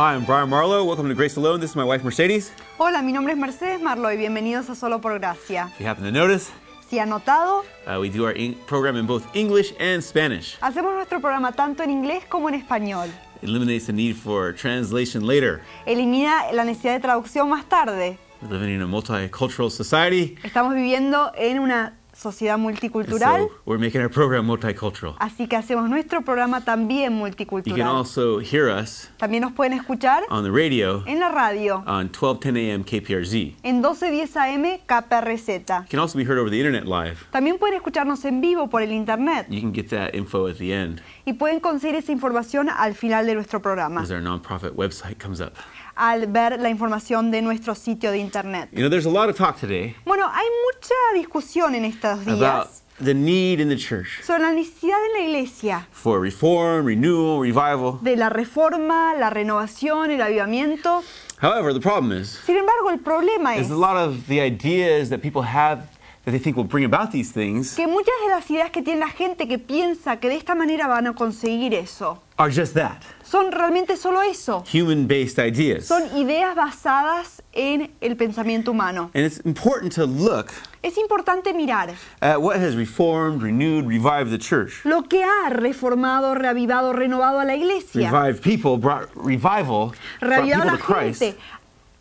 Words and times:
Hi, 0.00 0.14
I'm 0.14 0.24
Brian 0.24 0.48
Marlowe. 0.48 0.82
Welcome 0.86 1.10
to 1.10 1.14
Grace 1.14 1.36
Alone. 1.36 1.60
This 1.60 1.72
is 1.72 1.76
my 1.76 1.84
wife 1.84 2.02
Mercedes. 2.02 2.52
Hola, 2.78 3.02
mi 3.02 3.12
nombre 3.12 3.34
es 3.34 3.38
Mercedes 3.38 3.82
Marloy. 3.82 4.16
Bienvenidos 4.16 4.70
a 4.70 4.74
Solo 4.74 4.98
por 4.98 5.18
Gracia. 5.18 5.68
If 5.74 5.80
you 5.80 5.86
happen 5.86 6.04
to 6.04 6.10
notice, 6.10 6.50
Si 6.88 6.98
ha 6.98 7.04
notado, 7.04 7.64
uh, 7.86 8.00
we 8.00 8.08
do 8.08 8.24
our 8.24 8.32
in- 8.32 8.54
program 8.66 8.96
in 8.96 9.04
both 9.06 9.26
English 9.36 9.74
and 9.78 10.02
Spanish. 10.02 10.56
hacemos 10.62 10.94
nuestro 10.94 11.20
programa 11.20 11.52
tanto 11.52 11.82
en 11.82 11.90
inglés 11.90 12.24
como 12.30 12.48
en 12.48 12.54
español. 12.54 13.08
It 13.42 13.50
eliminates 13.50 13.88
the 13.88 13.92
need 13.92 14.16
for 14.16 14.54
translation 14.54 15.26
later. 15.26 15.60
Elimina 15.84 16.50
la 16.54 16.64
necesidad 16.64 16.94
de 16.94 17.00
traducción 17.00 17.50
más 17.50 17.66
tarde. 17.68 18.16
We're 18.40 18.54
living 18.54 18.74
in 18.76 18.80
a 18.80 18.86
multicultural 18.86 19.70
society, 19.70 20.34
Estamos 20.42 20.74
viviendo 20.74 21.30
en 21.36 21.58
una 21.58 21.92
sociedad 22.12 22.58
multicultural, 22.58 23.48
so 23.48 23.50
we're 23.66 23.78
making 23.78 24.00
our 24.00 24.10
program 24.10 24.46
multicultural. 24.46 25.14
así 25.18 25.46
que 25.48 25.56
hacemos 25.56 25.88
nuestro 25.88 26.22
programa 26.22 26.60
también 26.64 27.12
You 27.12 27.32
can 27.34 27.46
multicultural. 27.46 27.86
also 27.96 28.38
hear 28.40 28.68
us 28.68 29.08
También 29.18 29.42
nos 29.42 29.52
pueden 29.52 29.72
escuchar 29.78 30.22
on 30.30 30.42
the 30.44 30.50
radio 30.50 31.02
en 31.06 31.18
la 31.20 31.30
radio 31.30 31.82
on 31.86 32.06
1210 32.10 32.56
a.m. 32.56 32.84
KPRZ. 32.84 33.34
en 33.62 33.76
1210 33.80 34.36
AM 34.36 34.78
KPRZ. 34.86 35.48
You 35.84 35.88
can 35.90 36.00
also 36.00 36.18
be 36.18 36.24
heard 36.24 36.38
over 36.38 36.50
the 36.50 36.58
internet 36.58 36.84
live. 36.86 37.26
También 37.30 37.58
pueden 37.58 37.76
escucharnos 37.76 38.24
en 38.24 38.40
vivo 38.40 38.68
por 38.68 38.82
el 38.82 38.92
internet 38.92 39.46
You 39.48 39.60
can 39.60 39.72
get 39.72 39.88
that 39.90 40.14
info 40.14 40.46
at 40.48 40.56
the 40.58 40.72
end 40.72 41.00
y 41.24 41.34
pueden 41.34 41.60
conseguir 41.60 41.96
esa 41.96 42.12
información 42.12 42.68
al 42.68 42.94
final 42.94 43.26
de 43.26 43.34
nuestro 43.34 43.60
programa, 43.62 44.00
as 44.02 44.10
our 44.10 44.20
nonprofit 44.20 44.72
website 44.74 45.18
comes 45.18 45.40
up. 45.40 45.54
Al 46.00 46.26
ver 46.28 46.58
la 46.58 46.70
información 46.70 47.30
de 47.30 47.42
nuestro 47.42 47.74
sitio 47.74 48.10
de 48.10 48.18
internet. 48.18 48.70
You 48.72 48.78
know, 48.78 48.88
there's 48.88 49.04
a 49.06 49.10
lot 49.10 49.28
of 49.28 49.36
talk 49.36 49.60
today 49.60 49.94
Bueno, 50.06 50.26
hay 50.32 50.46
mucha 50.72 50.94
discusión 51.14 51.74
en 51.74 51.84
estos 51.84 52.26
about 52.26 52.38
días 52.38 52.82
the 53.04 53.14
need 53.14 53.60
in 53.60 53.68
the 53.68 53.76
church 53.76 54.22
sobre 54.22 54.42
la 54.42 54.52
necesidad 54.52 54.98
en 55.06 55.12
la 55.12 55.28
iglesia 55.28 55.86
for 55.90 56.20
reform, 56.20 56.86
renewal, 56.86 57.40
revival. 57.40 57.98
de 58.02 58.16
la 58.16 58.30
reforma, 58.30 59.14
la 59.18 59.28
renovación, 59.30 60.10
el 60.10 60.20
avivamiento. 60.22 61.02
However, 61.42 61.72
the 61.72 61.80
problem 61.80 62.12
is, 62.12 62.38
Sin 62.44 62.56
embargo, 62.56 62.90
el 62.90 62.98
problema 63.00 63.56
es 63.56 63.66
is 63.66 63.70
a 63.70 63.76
lot 63.76 63.96
of 63.96 64.26
the 64.26 64.40
ideas 64.40 65.10
that 65.10 65.20
people 65.20 65.42
have 65.42 65.89
that 66.24 66.32
they 66.32 66.38
think 66.38 66.56
will 66.56 66.64
bring 66.64 66.84
about 66.84 67.10
these 67.10 67.32
things 67.32 67.74
que 67.74 67.86
muchas 67.86 68.14
de 68.24 68.28
las 68.28 68.50
ideas 68.50 68.70
que 68.70 68.82
tiene 68.82 69.00
la 69.00 69.10
gente 69.10 69.48
que 69.48 69.58
piensa 69.58 70.18
que 70.18 70.28
de 70.28 70.36
esta 70.36 70.54
manera 70.54 70.86
van 70.86 71.06
a 71.06 71.14
conseguir 71.14 71.74
eso, 71.74 72.18
are 72.38 72.50
just 72.50 72.74
that 72.74 73.02
son 73.30 73.52
realmente 73.52 73.96
solo 73.96 74.22
eso. 74.22 74.64
human 74.72 75.06
based 75.06 75.38
ideas. 75.38 75.86
Son 75.86 76.02
ideas 76.16 76.54
basadas 76.56 77.42
en 77.52 77.90
el 78.00 78.16
pensamiento 78.16 78.72
humano. 78.72 79.10
And 79.14 79.24
it's 79.24 79.38
important 79.40 79.92
to 79.94 80.06
look 80.06 80.52
Es 80.82 80.96
importante 80.96 81.52
mirar 81.52 81.94
at 82.22 82.40
what 82.40 82.56
has 82.56 82.74
reformed, 82.74 83.42
renewed, 83.42 83.86
revived 83.86 84.30
the 84.30 84.38
church. 84.38 84.80
lo 84.84 85.02
que 85.02 85.22
ha 85.22 85.50
reformado, 85.50 86.34
reavivado, 86.34 86.92
renovado 86.92 87.38
a 87.38 87.44
la 87.44 87.54
iglesia. 87.54 88.10
Revived 88.10 88.42
people, 88.42 88.78
brought 88.78 89.08
revival, 89.14 89.94
brought 90.20 90.32
reavivado 90.32 90.62
a 90.62 90.64
people 90.64 90.70
la 90.70 90.76
to 90.76 90.82
Christ 90.82 91.20
gente, 91.20 91.38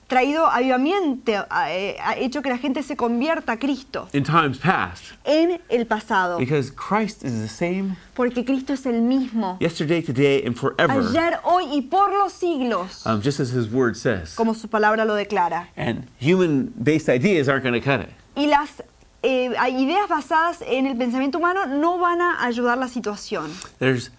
traído 0.09 0.45
avivamiento, 0.47 1.45
ha, 1.49 1.71
eh, 1.71 1.95
ha 2.02 2.17
hecho 2.17 2.42
que 2.42 2.49
la 2.49 2.58
gente 2.58 2.83
se 2.83 2.97
convierta 2.97 3.53
a 3.53 3.58
Cristo 3.58 4.09
in 4.11 4.23
times 4.23 4.58
past. 4.58 5.14
en 5.23 5.61
el 5.70 5.86
pasado. 5.86 6.37
Because 6.39 6.71
Christ 6.71 7.23
is 7.23 7.39
the 7.39 7.47
same 7.47 7.95
Porque 8.15 8.43
Cristo 8.43 8.73
es 8.73 8.86
el 8.86 9.02
mismo, 9.02 9.58
yesterday, 9.61 10.02
today, 10.02 10.43
and 10.45 10.58
forever, 10.58 10.99
ayer, 10.99 11.39
hoy 11.43 11.65
y 11.71 11.81
por 11.83 12.11
los 12.11 12.33
siglos, 12.33 13.05
um, 13.05 13.21
just 13.21 13.39
as 13.39 13.52
his 13.52 13.71
word 13.71 13.95
says. 13.95 14.36
como 14.36 14.53
su 14.53 14.67
palabra 14.67 15.05
lo 15.05 15.14
declara. 15.14 15.67
And 15.77 16.08
human 16.20 16.73
based 16.76 17.08
ideas 17.08 17.47
aren't 17.47 17.64
going 17.64 17.80
to 17.80 17.81
cut 17.81 18.02
it. 18.02 18.09
Y 18.36 18.47
las 18.47 18.81
eh, 19.21 19.52
ideas 19.71 20.09
basadas 20.09 20.64
en 20.65 20.87
el 20.87 20.97
pensamiento 20.97 21.37
humano 21.37 21.65
no 21.67 21.99
van 21.99 22.20
a 22.20 22.43
ayudar 22.43 22.77
la 22.77 22.87
situación. 22.87 23.52
There's 23.77 24.09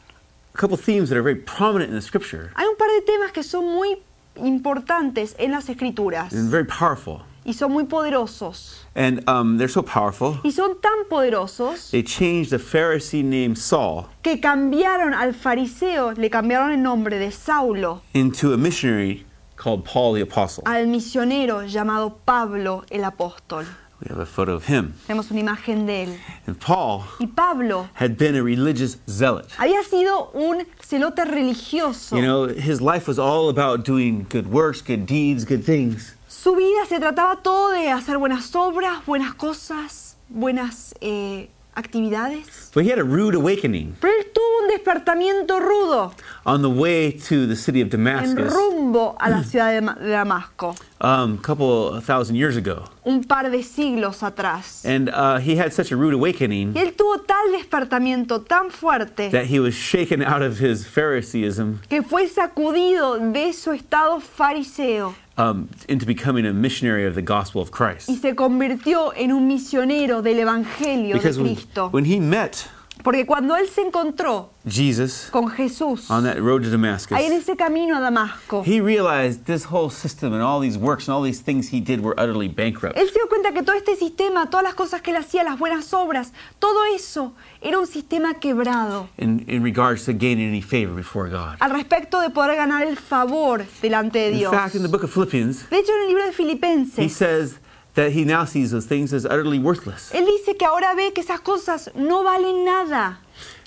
a 0.54 0.58
couple 0.58 0.76
themes 0.76 1.08
that 1.08 1.18
are 1.18 1.22
very 1.22 1.40
prominent 1.40 1.90
in 1.90 1.96
the 1.96 2.02
scripture 2.02 2.52
Hay 2.54 2.66
un 2.66 2.76
par 2.76 2.88
de 2.88 3.02
temas 3.02 3.32
que 3.32 3.42
son 3.42 3.64
muy 3.64 3.98
importantes 4.36 5.34
en 5.38 5.50
las 5.52 5.68
escrituras 5.68 6.32
and 6.32 6.50
very 6.50 6.64
powerful. 6.66 7.22
y 7.44 7.52
son 7.54 7.72
muy 7.72 7.84
poderosos. 7.84 8.84
And 8.94 9.22
um, 9.28 9.56
they're 9.56 9.68
so 9.68 9.82
powerful, 9.82 10.38
Y 10.44 10.50
son 10.52 10.80
tan 10.80 11.04
poderosos 11.08 11.90
they 11.90 12.02
changed 12.02 12.52
a 12.52 12.58
Pharisee 12.58 13.22
named 13.22 13.56
Saul 13.56 14.06
que 14.22 14.40
cambiaron 14.40 15.14
al 15.14 15.32
fariseo, 15.34 16.12
le 16.16 16.28
cambiaron 16.28 16.72
el 16.72 16.82
nombre 16.82 17.18
de 17.18 17.30
Saulo 17.30 18.02
into 18.14 18.52
a 18.52 18.56
missionary 18.56 19.24
called 19.56 19.84
Paul 19.84 20.14
the 20.14 20.22
Apostle. 20.22 20.64
al 20.66 20.86
misionero 20.86 21.64
llamado 21.66 22.18
Pablo 22.24 22.84
el 22.90 23.04
apóstol. 23.04 23.66
We 24.02 24.08
have 24.08 24.18
a 24.18 24.26
photo 24.26 24.54
of 24.54 24.64
him. 24.64 24.94
Tenemos 25.06 25.30
una 25.30 25.40
imagen 25.40 25.84
de 25.86 26.04
él. 26.06 26.18
And 26.46 26.58
Paul 26.58 27.04
Y 27.20 27.26
Pablo 27.26 27.88
had 27.94 28.16
been 28.16 28.34
a 28.34 28.42
religious 28.42 28.96
zealot. 29.06 29.48
había 29.58 29.82
sido 29.84 30.30
un 30.32 30.64
celote 30.80 31.24
religioso. 31.26 32.16
You 32.16 32.22
know, 32.22 32.46
his 32.46 32.80
life 32.80 33.06
was 33.06 33.18
all 33.18 33.50
about 33.50 33.84
doing 33.84 34.26
good 34.30 34.46
works, 34.50 34.80
good 34.80 35.04
deeds, 35.06 35.44
good 35.44 35.64
things. 35.64 36.14
Su 36.28 36.54
vida 36.56 36.86
se 36.88 36.98
trataba 36.98 37.42
todo 37.42 37.72
de 37.72 37.90
hacer 37.90 38.16
buenas 38.18 38.50
obras, 38.54 39.04
buenas 39.04 39.34
cosas, 39.34 40.16
buenas 40.30 40.94
eh, 41.02 41.48
actividades. 41.80 42.70
But 42.72 42.84
he 42.84 42.90
had 42.90 42.98
a 43.00 43.04
rude 43.04 43.34
awakening 43.34 43.96
Pero 44.00 44.12
él 44.12 44.26
tuvo 44.32 44.62
un 44.62 44.68
despertamiento 44.68 45.58
rudo 45.58 46.12
on 46.46 46.62
the 46.62 46.68
way 46.70 47.12
to 47.28 47.46
the 47.46 47.56
city 47.56 47.80
of 47.80 47.92
en 47.92 48.04
Damascus 48.04 48.52
rumbo 48.52 49.16
a 49.18 49.28
la 49.30 49.42
ciudad 49.44 49.72
de 49.72 49.80
Ma- 49.80 49.94
de 49.94 50.08
Damasco, 50.10 50.74
um, 51.00 51.34
a 51.34 51.42
couple 51.42 52.00
thousand 52.02 52.36
years 52.36 52.56
ago. 52.56 52.84
un 53.04 53.24
par 53.24 53.50
de 53.50 53.62
siglos 53.62 54.22
atrás. 54.22 54.84
And 54.84 55.08
uh, 55.08 55.38
he 55.38 55.56
had 55.56 55.72
such 55.72 55.90
a 55.90 55.96
rude 55.96 56.14
awakening 56.14 56.74
Y 56.76 56.80
él 56.82 56.92
tuvo 56.94 57.18
tal 57.26 57.50
despertamiento 57.52 58.42
tan 58.42 58.70
fuerte 58.70 59.30
that 59.30 59.46
he 59.46 59.58
was 59.58 59.74
shaken 59.74 60.22
out 60.22 60.42
of 60.42 60.58
his 60.60 60.86
Phariseeism 60.86 61.80
que 61.88 62.02
fue 62.02 62.28
sacudido 62.28 63.18
de 63.32 63.52
su 63.52 63.72
estado 63.72 64.20
fariseo 64.20 65.14
um, 65.40 65.68
into 65.88 66.06
becoming 66.06 66.46
a 66.46 66.52
missionary 66.52 67.06
of 67.06 67.14
the 67.14 67.22
gospel 67.22 67.60
of 67.62 67.70
Christ. 67.70 68.08
y 68.08 68.16
se 68.16 68.34
convirtió 68.34 69.12
en 69.16 69.32
un 69.32 69.46
misionero 69.48 70.22
del 70.22 70.38
Evangelio 70.40 71.14
de 71.14 71.20
Because 71.20 71.38
when, 71.38 71.56
when 71.92 72.04
he 72.04 72.20
met 72.20 72.68
Porque 73.02 73.24
cuando 73.26 73.56
él 73.56 73.68
se 73.68 73.80
encontró 73.82 74.50
Jesus 74.68 75.28
con 75.30 75.48
Jesús, 75.48 76.10
on 76.10 76.24
that 76.24 76.36
road 76.38 76.62
to 76.62 76.70
Damascus, 76.70 77.16
ahí 77.16 77.26
en 77.26 77.32
ese 77.32 77.56
camino 77.56 77.96
a 77.96 78.00
Damasco, 78.00 78.62
he 78.66 78.80
realized 78.80 79.44
this 79.46 79.64
whole 79.64 79.90
system 79.90 80.32
and 80.34 80.42
all 80.42 80.60
these 80.60 80.76
works 80.78 81.08
and 81.08 81.14
all 81.16 81.22
these 81.24 81.40
things 81.42 81.72
he 81.72 81.80
did 81.80 82.00
were 82.00 82.14
utterly 82.18 82.48
bankrupt. 82.48 82.96
él 82.98 83.06
se 83.08 83.14
dio 83.14 83.28
cuenta 83.28 83.52
que 83.52 83.62
todo 83.62 83.74
este 83.76 83.96
sistema, 83.96 84.50
todas 84.50 84.64
las 84.64 84.74
cosas 84.74 85.00
que 85.00 85.10
él 85.12 85.16
hacía, 85.16 85.42
las 85.44 85.58
buenas 85.58 85.92
obras, 85.94 86.32
todo 86.58 86.84
eso 86.94 87.32
era 87.62 87.78
un 87.78 87.86
sistema 87.86 88.34
quebrado 88.34 89.08
In, 89.16 89.44
in 89.48 89.62
regards 89.62 90.04
to 90.04 90.12
gaining 90.12 90.48
any 90.48 90.60
favor 90.62 90.94
before 90.94 91.28
God. 91.30 91.56
al 91.60 91.70
respecto 91.70 92.20
de 92.20 92.30
poder 92.30 92.56
ganar 92.56 92.82
el 92.86 92.96
favor 92.96 93.64
delante 93.80 94.18
de 94.18 94.32
In 94.32 94.38
Dios. 94.38 94.50
fact, 94.52 94.74
in 94.74 94.82
the 94.82 94.88
book 94.88 95.04
of 95.04 95.10
Philippians, 95.10 95.68
De 95.70 95.78
hecho, 95.78 95.92
en 95.94 96.02
el 96.02 96.08
libro 96.08 96.22
de 96.24 96.30
he 96.30 96.32
Filipenses, 96.34 97.12
says 97.16 97.58
that 97.94 98.12
he 98.12 98.24
now 98.24 98.44
sees 98.44 98.70
those 98.70 98.86
things 98.86 99.12
as 99.12 99.24
utterly 99.24 99.58
worthless. 99.58 100.10
él 100.12 100.26
dice 100.26 100.56
que 100.56 100.66
ahora 100.66 100.94
ve 100.94 101.12
que 101.12 101.22
esas 101.22 101.40
cosas 101.40 101.90
no 101.94 102.22
valen 102.24 102.64
nada. 102.64 103.18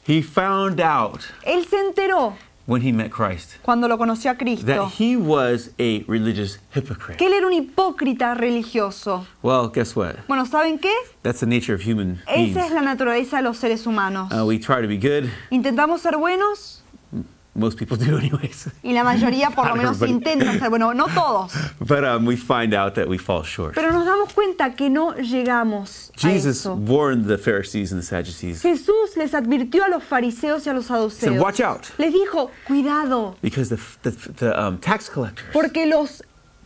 He 0.06 0.22
found 0.22 0.81
out 0.81 1.22
Él 1.45 1.66
se 1.66 1.78
enteró 1.79 2.35
when 2.66 2.81
he 2.81 2.91
met 2.91 3.11
Christ 3.11 3.58
cuando 3.61 3.87
lo 3.87 3.97
conoció 3.97 4.31
a 4.31 4.35
Cristo 4.35 4.66
that 4.66 4.91
he 4.97 5.16
was 5.17 5.72
a 5.79 6.03
religious 6.08 6.59
hypocrite. 6.73 7.17
que 7.17 7.28
él 7.28 7.34
era 7.34 7.47
un 7.47 7.53
hipócrita 7.53 8.35
religioso. 8.35 9.25
Well, 9.41 9.70
guess 9.70 9.96
what? 9.96 10.16
Bueno, 10.28 10.46
¿saben 10.46 10.79
qué? 10.79 10.93
That's 11.23 11.40
the 11.40 11.46
nature 11.46 11.73
of 11.73 11.81
human 11.81 12.22
beings. 12.28 12.55
Esa 12.58 12.66
es 12.67 12.72
la 12.73 12.81
naturaleza 12.81 13.37
de 13.37 13.43
los 13.43 13.58
seres 13.58 13.85
humanos. 13.87 14.31
Uh, 14.31 14.46
we 14.46 14.59
try 14.59 14.81
to 14.81 14.87
be 14.87 14.97
good. 14.97 15.29
Intentamos 15.52 16.02
ser 16.02 16.17
buenos 16.17 16.83
Most 17.55 17.78
people 17.78 17.97
do, 17.97 18.17
anyways. 18.17 18.67
y 18.82 18.94
la 18.94 19.03
mayoría 19.03 19.52
por 19.52 19.67
lo 19.67 19.76
menos 19.78 20.02
intenta 20.02 20.58
ser 20.58 20.70
bueno, 20.70 20.94
no 20.96 21.05
todos, 21.08 21.53
But 21.79 22.03
um, 22.03 22.26
we 22.26 22.35
find 22.35 22.73
out 22.73 22.96
that 22.96 23.08
we 23.08 23.20
fall 23.20 23.44
short. 23.44 23.76
pero 23.76 23.91
nos 23.91 24.05
damos 24.05 24.34
cuenta 24.34 24.76
que 24.76 24.90
no 24.90 25.14
llegamos 25.14 26.11
a 26.16 26.20
Jesus 26.20 26.61
eso. 26.61 26.73
warned 26.76 27.28
the 27.28 27.38
Pharisees 27.38 27.91
and 27.91 28.02
the 28.02 28.05
Sadducees. 28.05 28.61
Jesús 28.64 29.16
les 29.17 29.34
advirtió 29.35 29.84
a 29.85 29.90
los 29.90 30.03
fariseos 30.03 30.66
y 30.66 30.70
a 30.72 30.73
los 30.73 30.85
He 30.85 30.88
said, 30.88 31.29
saduceos. 31.29 31.40
"Watch 31.40 31.59
out, 31.59 31.85
Les 32.00 32.11
dijo, 32.11 32.50
cuidado, 32.66 33.35
because 33.41 33.70
the 33.70 33.78
the, 34.02 34.11
the 34.34 34.59
um, 34.59 34.79
tax 34.79 35.08
collectors, 35.09 35.47
porque 35.53 35.85
los 35.85 36.23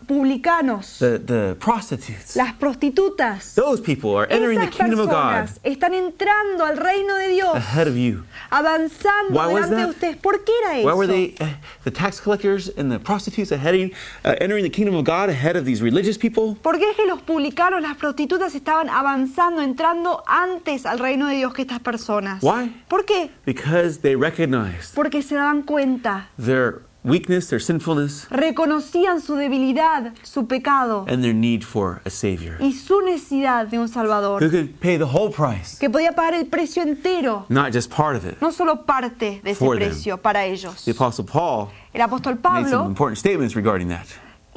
publicanos, 0.08 0.98
the 1.00 1.20
the 1.20 1.56
prostitutes, 1.60 2.36
las 2.36 2.54
prostitutas, 2.56 3.54
those 3.56 3.82
people 3.82 4.16
are 4.18 4.26
entering 4.32 4.60
the 4.60 4.68
kingdom 4.68 5.00
of 5.00 5.10
God 5.10 5.50
están 5.64 5.94
entrando 5.94 6.66
al 6.66 6.78
reino 6.78 7.16
de 7.18 7.28
Dios, 7.30 7.56
ahead 7.56 7.88
of 7.88 7.96
you. 7.96 8.24
avanzando 8.50 9.34
Why 9.34 9.48
was 9.54 9.70
delante 9.70 9.76
de 9.76 9.82
that? 9.82 9.90
ustedes. 9.90 10.16
¿Por 10.18 10.44
qué 10.44 10.52
era 10.64 10.86
Why 10.86 10.94
were 10.94 11.06
eso? 11.06 11.14
they, 11.14 11.36
uh, 11.42 11.50
the 11.84 11.92
tax 11.92 12.20
collectors 12.20 12.70
and 12.78 12.92
the 12.92 13.00
prostitutes, 13.00 13.52
are 13.52 13.58
heading, 13.58 13.92
uh, 14.26 14.36
entering 14.40 14.64
the 14.64 14.70
kingdom 14.70 14.96
of 14.96 15.04
God 15.06 15.30
ahead 15.30 15.56
of 15.56 15.66
these 15.66 15.82
religious 15.82 16.18
people? 16.18 16.56
¿Por 16.62 16.78
qué 16.78 16.90
es 16.92 16.96
que 16.96 17.06
los 17.06 17.22
publicanos, 17.22 17.82
las 17.82 17.98
prostitutas 17.98 18.56
estaban 18.56 18.90
avanzando, 18.90 19.62
entrando 19.62 20.24
antes 20.28 20.86
al 20.86 21.00
reino 21.00 21.28
de 21.28 21.36
Dios 21.36 21.54
que 21.54 21.64
estas 21.64 21.80
personas? 21.80 22.42
Why? 22.42 22.74
¿Por 22.88 23.06
qué? 23.06 23.30
Because 23.46 24.00
they 24.00 24.16
recognized 24.16 24.96
Porque 24.96 25.22
se 25.22 25.36
daban 25.36 25.64
cuenta 25.64 26.30
their 26.38 26.82
weakness, 27.08 27.48
their 27.50 27.60
sinfulness, 27.60 28.28
reconocían 28.30 29.22
su 29.22 29.36
debilidad, 29.36 30.14
su 30.24 30.46
pecado 30.48 31.06
and 31.08 31.24
their 31.24 31.34
need 31.34 31.64
for 31.64 32.02
a 32.06 32.10
Savior 32.10 32.58
y 32.60 32.74
su 32.74 33.02
necesidad 33.02 33.68
de 33.68 33.78
un 33.78 33.86
who 33.86 33.88
Salvador, 33.88 34.40
could 34.50 34.80
pay 34.80 34.98
the 34.98 35.06
whole 35.06 35.32
price, 35.32 35.78
que 35.80 35.90
podía 35.90 36.14
pagar 36.14 36.34
el 36.36 36.46
precio 36.48 36.84
entero, 36.84 37.46
not 37.50 37.72
just 37.74 37.90
part 37.90 38.16
of 38.16 38.26
it. 38.26 38.40
no 38.42 38.52
solo 38.52 38.86
parte 38.86 39.42
de 39.44 39.52
ese 39.52 39.60
For 39.60 39.78
them. 39.78 39.90
precio 39.90 40.18
para 40.18 40.46
ellos. 40.46 40.84
The 40.86 40.92
Apostle 40.92 41.26
Paul 41.26 41.70
El 41.94 42.02
apóstol 42.02 42.36
made 42.36 42.44
some 42.44 42.64
Pablo 42.72 42.86
important 42.88 43.18
statements 43.18 43.56
regarding 43.56 43.88
that. 43.90 44.06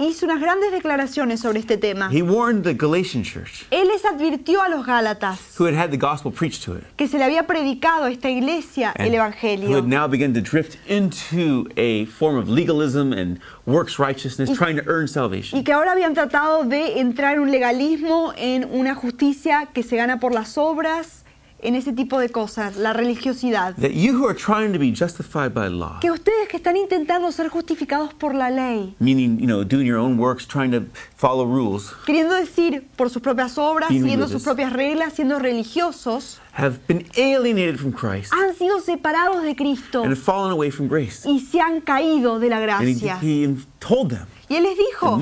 Hizo 0.08 0.26
unas 0.26 0.40
grandes 0.40 0.72
declaraciones 0.72 1.40
sobre 1.40 1.60
este 1.60 1.76
tema. 1.76 2.10
He 2.12 2.22
warned 2.22 2.64
the 2.64 2.74
Galatian 2.74 3.22
church, 3.22 3.66
Él 3.70 3.88
les 3.88 4.04
advirtió 4.04 4.62
a 4.62 4.68
los 4.68 4.86
Gálatas 4.86 5.38
who 5.58 5.66
had 5.66 5.74
had 5.74 5.90
the 5.90 5.96
gospel 5.96 6.32
preached 6.32 6.64
to 6.64 6.74
it, 6.76 6.84
que 6.96 7.08
se 7.08 7.18
le 7.18 7.24
había 7.24 7.46
predicado 7.46 8.04
a 8.04 8.10
esta 8.10 8.30
iglesia 8.30 8.92
el 8.96 9.10
who 9.10 9.16
Evangelio 9.16 9.76
had 9.76 9.86
now 9.86 10.06
begun 10.06 10.32
to 10.32 10.40
drift 10.40 10.78
into 10.88 11.68
a 11.76 12.06
form 12.06 12.36
of 12.36 12.48
legalism 12.48 13.12
and 13.12 13.40
works 13.66 13.98
righteousness, 13.98 14.50
trying 14.56 14.76
to 14.76 14.82
earn 14.86 15.04
y 15.04 15.08
salvation. 15.08 15.64
que 15.64 15.72
ahora 15.72 15.92
habían 15.92 16.14
tratado 16.14 16.64
de 16.64 17.00
entrar 17.00 17.34
en 17.34 17.40
un 17.40 17.50
legalismo, 17.50 18.32
en 18.36 18.64
una 18.64 18.94
justicia 18.94 19.68
que 19.72 19.82
se 19.82 19.96
gana 19.96 20.20
por 20.20 20.32
las 20.32 20.56
obras, 20.58 21.24
en 21.62 21.74
ese 21.74 21.92
tipo 21.92 22.18
de 22.18 22.28
cosas, 22.28 22.76
la 22.76 22.92
religiosidad. 22.92 23.74
That 23.76 23.90
you 23.92 24.12
who 24.14 24.26
are 24.28 24.34
trying 24.38 24.72
to 24.72 24.78
be 24.78 24.92
justified 24.94 25.52
by 25.52 25.68
law, 25.68 25.98
Que 26.00 26.10
ustedes 26.10 26.48
que 26.48 26.56
están 26.56 26.76
intentando 26.76 27.30
ser 27.32 27.48
justificados 27.48 28.14
por 28.14 28.34
la 28.34 28.50
ley, 28.50 28.94
meaning, 28.98 29.38
you 29.38 29.46
know, 29.46 29.64
doing 29.64 29.86
your 29.86 29.98
own 29.98 30.18
works, 30.18 30.46
trying 30.46 30.70
to 30.72 30.82
follow 31.16 31.44
rules, 31.44 31.92
queriendo 32.06 32.34
decir 32.34 32.86
por 32.96 33.10
sus 33.10 33.22
propias 33.22 33.58
obras, 33.58 33.88
siguiendo 33.90 34.26
sus 34.28 34.42
propias 34.42 34.72
reglas, 34.72 35.12
siendo 35.14 35.38
religiosos, 35.38 36.40
have 36.52 36.78
been 36.88 37.06
alienated 37.16 37.78
from 37.78 37.92
Christ. 37.92 38.32
han 38.32 38.54
sido 38.56 38.80
separados 38.80 39.42
de 39.42 39.54
Cristo. 39.54 40.02
And 40.02 40.12
have 40.12 40.20
fallen 40.22 40.50
away 40.52 40.70
from 40.70 40.88
grace. 40.88 41.28
y 41.28 41.40
se 41.40 41.60
han 41.60 41.80
caído 41.80 42.38
de 42.38 42.48
la 42.48 42.56
And 42.56 42.88
he, 42.88 42.94
gracia. 42.94 43.18
he 43.22 43.56
told 43.78 44.10
them, 44.10 44.26
Y 44.50 44.56
Él 44.56 44.64
les 44.64 44.76
dijo, 44.76 45.16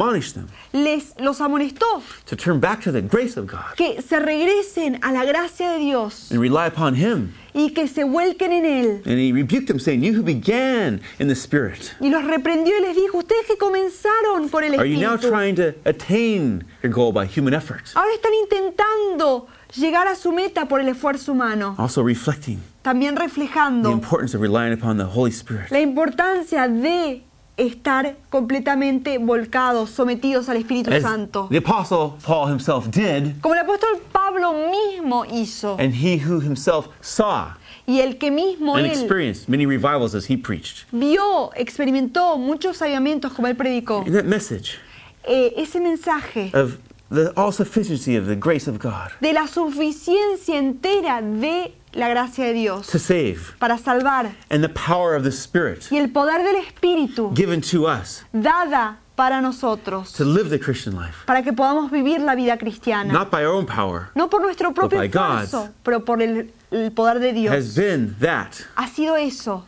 les 0.73 1.15
los 1.21 1.41
amonestó 1.43 2.03
to 2.25 2.35
turn 2.35 2.59
back 2.61 2.83
to 2.83 2.91
the 2.91 3.03
grace 3.03 3.37
of 3.39 3.47
God 3.47 3.75
que 3.77 4.01
se 4.03 4.19
regresen 4.19 4.99
a 5.03 5.13
la 5.13 5.25
gracia 5.25 5.71
de 5.73 5.79
Dios 5.81 6.31
and 6.33 6.41
rely 6.41 6.67
upon 6.67 6.95
Him. 6.95 7.33
y 7.53 7.71
que 7.75 7.87
se 7.89 8.05
vuelquen 8.05 8.53
en 8.53 8.65
Él. 8.65 9.03
And 9.05 9.19
he 9.19 9.33
rebuked 9.33 9.67
them, 9.67 9.79
saying, 9.79 10.03
You 10.03 10.15
who 10.15 10.23
began 10.23 11.01
in 11.19 11.29
the 11.29 11.35
Spirit, 11.35 11.95
Y 12.01 12.09
los 12.09 12.25
reprendió 12.25 12.73
y 12.79 12.81
les 12.83 12.97
dijo, 12.97 13.19
ustedes 13.19 13.47
que 13.47 13.57
comenzaron 13.59 14.49
por 14.51 14.65
el 14.65 14.75
are 14.79 14.87
you 14.89 14.99
now 14.99 15.15
Espíritu, 15.17 15.31
trying 15.31 15.55
to 15.57 15.75
attain 15.85 16.65
your 16.83 16.91
goal 16.93 17.13
by 17.13 17.27
human 17.27 17.53
effort? 17.55 17.85
ahora 17.95 18.11
están 18.15 18.33
intentando 18.35 19.47
llegar 19.77 20.07
a 20.07 20.15
su 20.15 20.33
meta 20.33 20.67
por 20.69 20.81
el 20.81 20.89
esfuerzo 20.89 21.33
humano, 21.33 21.75
Also 21.79 22.03
reflecting 22.03 22.61
también 22.83 23.15
the 23.15 23.23
reflejando 23.23 23.91
importance 23.93 24.35
of 24.35 24.41
relying 24.41 24.73
upon 24.73 24.97
the 24.97 25.05
Holy 25.05 25.31
Spirit. 25.33 25.71
la 25.71 25.81
importancia 25.81 26.67
de 26.69 27.25
estar 27.59 28.17
completamente 28.31 29.19
volcados, 29.19 29.91
sometidos 29.91 30.49
al 30.49 30.57
Espíritu 30.57 30.91
As 30.93 31.03
Santo. 31.03 31.49
the 31.51 31.59
Apostle 31.59 32.15
Paul 32.25 32.49
himself 32.49 32.89
did, 32.91 33.41
Como 33.43 33.55
el 33.55 33.61
apóstol 33.61 34.01
Pablo 34.13 34.53
mismo 34.71 35.25
hizo, 35.27 35.77
and 35.79 35.93
he 35.95 36.17
who 36.19 36.41
himself 36.41 36.89
saw 37.03 37.55
y 37.87 38.01
el 38.01 38.17
que 38.19 38.31
mismo 38.31 38.77
and 38.77 38.87
él 38.87 38.93
experienced 38.93 39.49
many 39.49 39.67
revivals 39.67 40.15
as 40.15 40.27
he 40.31 40.37
preached. 40.37 40.85
vio, 40.93 41.51
experimentó 41.57 42.39
muchos 42.39 42.81
avivamientos 42.81 43.33
como 43.33 43.49
él 43.49 43.57
predicó. 43.57 44.05
In 44.07 44.13
that 44.13 44.25
message 44.25 44.79
Eh, 45.25 45.53
ese 45.59 45.81
mensaje 45.81 46.51
of 46.55 46.79
the 47.11 47.33
all 47.37 47.51
sufficiency 47.53 48.17
of 48.17 48.27
the 48.27 48.37
grace 48.37 48.67
of 48.69 48.79
God 48.79 49.11
de 49.21 49.33
la 49.33 49.47
suficiencia 49.47 50.57
entera 50.59 51.21
de 51.21 51.75
la 51.95 52.09
gracia 52.09 52.45
de 52.45 52.53
Dios 52.53 52.87
to 52.89 52.99
save 52.99 53.55
para 53.59 53.79
salvar 53.79 54.33
and 54.51 54.63
the 54.63 54.69
power 54.69 55.15
of 55.15 55.23
the 55.25 55.31
Spirit 55.33 55.87
y 55.91 55.97
el 55.99 56.09
poder 56.11 56.43
del 56.45 56.57
Espíritu 56.57 57.33
given 57.35 57.61
to 57.61 57.87
us 57.87 58.23
dada 58.33 58.99
para 59.17 59.41
nosotros, 59.41 60.13
to 60.13 60.25
live 60.25 60.49
the 60.49 60.59
Christian 60.61 60.95
life, 60.95 61.25
para 61.27 61.43
que 61.43 61.53
podamos 61.53 61.91
vivir 61.91 62.21
la 62.21 62.35
vida 62.37 62.57
cristiana. 62.57 63.13
not 63.13 63.31
by 63.33 63.45
our 63.45 63.53
own 63.53 63.67
power, 63.67 64.11
No 64.15 64.29
por 64.29 64.41
nuestro 64.41 64.73
propio 64.73 65.01
esfuerzo, 65.03 65.71
pero 65.83 66.05
por 66.05 66.23
el, 66.23 66.53
el 66.71 66.93
poder 66.93 67.19
de 67.19 67.31
has 67.49 67.75
Dios. 67.75 67.75
been 67.75 68.15
that 68.21 68.65
Ha 68.77 68.87
sido 68.87 69.17
eso. 69.17 69.65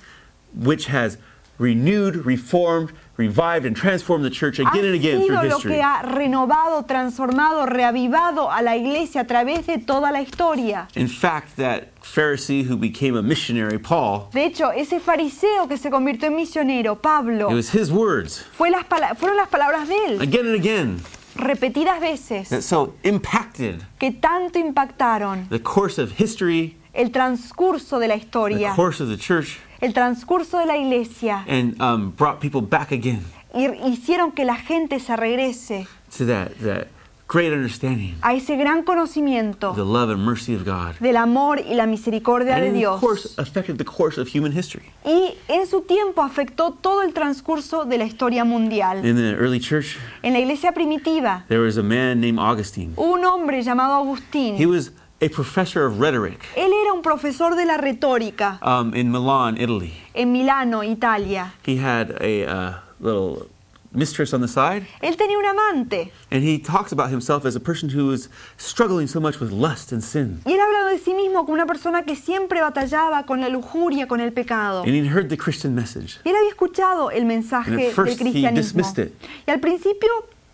which 0.55 0.87
has 0.87 1.19
renewed, 1.59 2.25
reformed, 2.25 2.93
revived, 3.21 3.67
and 3.67 3.77
transformed 3.77 4.25
the 4.25 4.31
church 4.31 4.59
again 4.59 4.85
and 4.85 4.95
again 4.95 5.19
through 5.19 5.37
sido 5.37 5.49
lo 5.49 5.57
history. 5.57 5.75
que 5.75 5.83
ha 5.83 6.03
renovado, 6.03 6.85
transformado, 6.87 7.67
reavivado 7.67 8.51
a 8.51 8.63
la 8.63 8.77
iglesia 8.77 9.21
a 9.21 9.27
través 9.27 9.67
de 9.67 9.79
toda 9.79 10.11
la 10.11 10.21
historia. 10.21 10.89
In 10.95 11.09
fact, 11.09 11.57
that 11.57 11.89
Pharisee 12.03 12.65
who 12.65 12.77
became 12.77 13.17
a 13.17 13.23
missionary, 13.23 13.79
Paul, 13.79 14.29
De 14.33 14.45
hecho, 14.45 14.73
ese 14.73 15.01
fariseo 15.01 15.69
que 15.69 15.77
se 15.77 15.91
convirtió 15.91 16.29
en 16.29 16.37
misionero, 16.37 17.01
Pablo, 17.01 17.51
it 17.51 17.55
was 17.55 17.71
his 17.75 17.93
words 17.93 18.45
fue 18.57 18.71
las 18.71 18.85
fueron 19.19 19.37
las 19.37 19.49
palabras 19.49 19.87
de 19.87 19.97
él, 20.07 20.21
again 20.21 20.47
and 20.47 20.55
again 20.55 21.01
repetidas 21.37 22.01
veces, 22.01 22.49
that 22.49 22.63
so 22.63 22.95
impacted 23.05 23.83
que 23.99 24.13
tanto 24.13 24.59
impactaron 24.59 25.49
the 25.51 25.61
course 25.61 25.99
of 25.99 26.13
history, 26.19 26.77
el 26.95 27.11
transcurso 27.11 27.99
de 27.99 28.09
la 28.09 28.15
the 28.15 28.21
historia, 28.25 28.75
course 28.75 29.01
of 29.01 29.09
the 29.09 29.17
church, 29.17 29.59
el 29.81 29.93
transcurso 29.93 30.59
de 30.59 30.67
la 30.67 30.77
iglesia, 30.77 31.44
and 31.49 31.81
um, 31.81 32.11
brought 32.17 32.38
people 32.41 32.61
back 32.61 32.93
again 32.93 33.23
y 33.55 33.67
hicieron 33.88 34.32
que 34.32 34.44
la 34.44 34.56
gente 34.56 35.00
se 35.00 35.17
regrese 35.17 35.87
to 36.17 36.25
that, 36.27 36.50
that 36.62 36.87
great 37.27 37.53
understanding 37.53 38.15
a 38.23 38.35
ese 38.35 38.56
gran 38.56 38.82
conocimiento 38.82 39.73
the 39.75 39.85
love 39.85 40.11
and 40.11 40.25
mercy 40.25 40.55
of 40.55 40.65
God. 40.65 40.94
del 41.00 41.17
amor 41.17 41.61
y 41.61 41.75
la 41.75 41.87
misericordia 41.87 42.56
And 42.56 42.65
de 42.67 42.73
Dios. 42.73 43.00
course, 43.00 43.35
affected 43.38 43.77
the 43.79 43.85
course 43.85 44.21
of 44.21 44.29
human 44.29 44.53
history. 44.53 44.85
Y 45.05 45.35
en 45.49 45.67
su 45.67 45.83
tiempo 45.83 46.23
afectó 46.23 46.73
todo 46.73 47.03
el 47.03 47.12
transcurso 47.15 47.85
de 47.85 47.99
la 47.99 48.05
historia 48.05 48.44
mundial. 48.44 49.05
In 49.06 49.17
the 49.17 49.35
early 49.37 49.61
church, 49.61 49.97
En 50.23 50.33
la 50.33 50.41
iglesia 50.41 50.73
primitiva, 50.73 51.44
there 51.49 51.61
was 51.61 51.76
a 51.79 51.83
man 51.83 52.21
named 52.21 52.38
Augustine. 52.38 52.93
un 52.97 53.25
hombre 53.25 53.62
llamado 53.62 53.99
He 54.00 54.09
Agustín. 54.09 54.67
was 54.69 54.93
a 55.21 55.29
professor 55.29 55.85
of 55.87 55.99
rhetoric 56.01 56.41
Él 56.57 56.71
era 56.73 56.93
un 56.93 57.03
profesor 57.03 57.55
de 57.57 57.65
la 57.67 57.77
retórica 57.77 58.59
um, 58.63 58.95
in 58.95 59.11
Milan, 59.11 59.57
Italy. 59.59 59.93
en 60.15 60.33
Milano, 60.33 60.83
Italia. 60.83 61.53
He 61.65 61.77
had 61.77 62.17
a 62.21 62.45
uh, 62.47 62.75
little 63.00 63.47
mistress 63.93 64.33
on 64.33 64.41
the 64.41 64.47
side, 64.49 64.87
Él 65.03 65.17
tenía 65.17 65.37
un 65.37 65.45
amante 65.47 66.12
and 66.31 66.45
he 66.45 66.59
talks 66.59 66.93
about 66.93 67.11
himself 67.11 67.45
as 67.45 67.57
a 67.57 67.61
person 67.61 67.89
who 67.89 68.07
was 68.07 68.29
struggling 68.57 69.09
so 69.09 69.19
much 69.19 69.41
with 69.41 69.50
lust 69.50 69.91
and 69.93 70.00
sin. 70.03 70.41
y 70.47 70.53
él 70.53 70.61
hablaba 70.61 70.91
de 70.91 70.99
sí 70.99 71.12
mismo 71.12 71.41
como 71.45 71.55
una 71.55 71.67
persona 71.67 72.05
que 72.05 72.15
siempre 72.15 72.61
batallaba 72.61 73.27
con 73.27 73.41
la 73.41 73.49
lujuria, 73.49 74.07
con 74.07 74.21
el 74.21 74.31
pecado. 74.33 74.85
And 74.85 74.95
he 74.95 75.05
heard 75.09 75.29
the 75.29 75.37
Christian 75.37 75.75
message. 75.75 76.21
Y 76.25 76.31
él 76.31 76.37
había 76.37 76.50
escuchado 76.50 77.11
el 77.11 77.23
And 77.23 77.27
mensaje 77.29 77.73
at 77.73 77.77
del 77.79 77.93
first 77.93 78.21
he 78.21 78.25
cristianismo. 78.25 78.55
dismissed 78.55 78.99
it. 78.99 79.12
Y 79.47 79.50
al 79.53 79.59
principio 79.59 80.09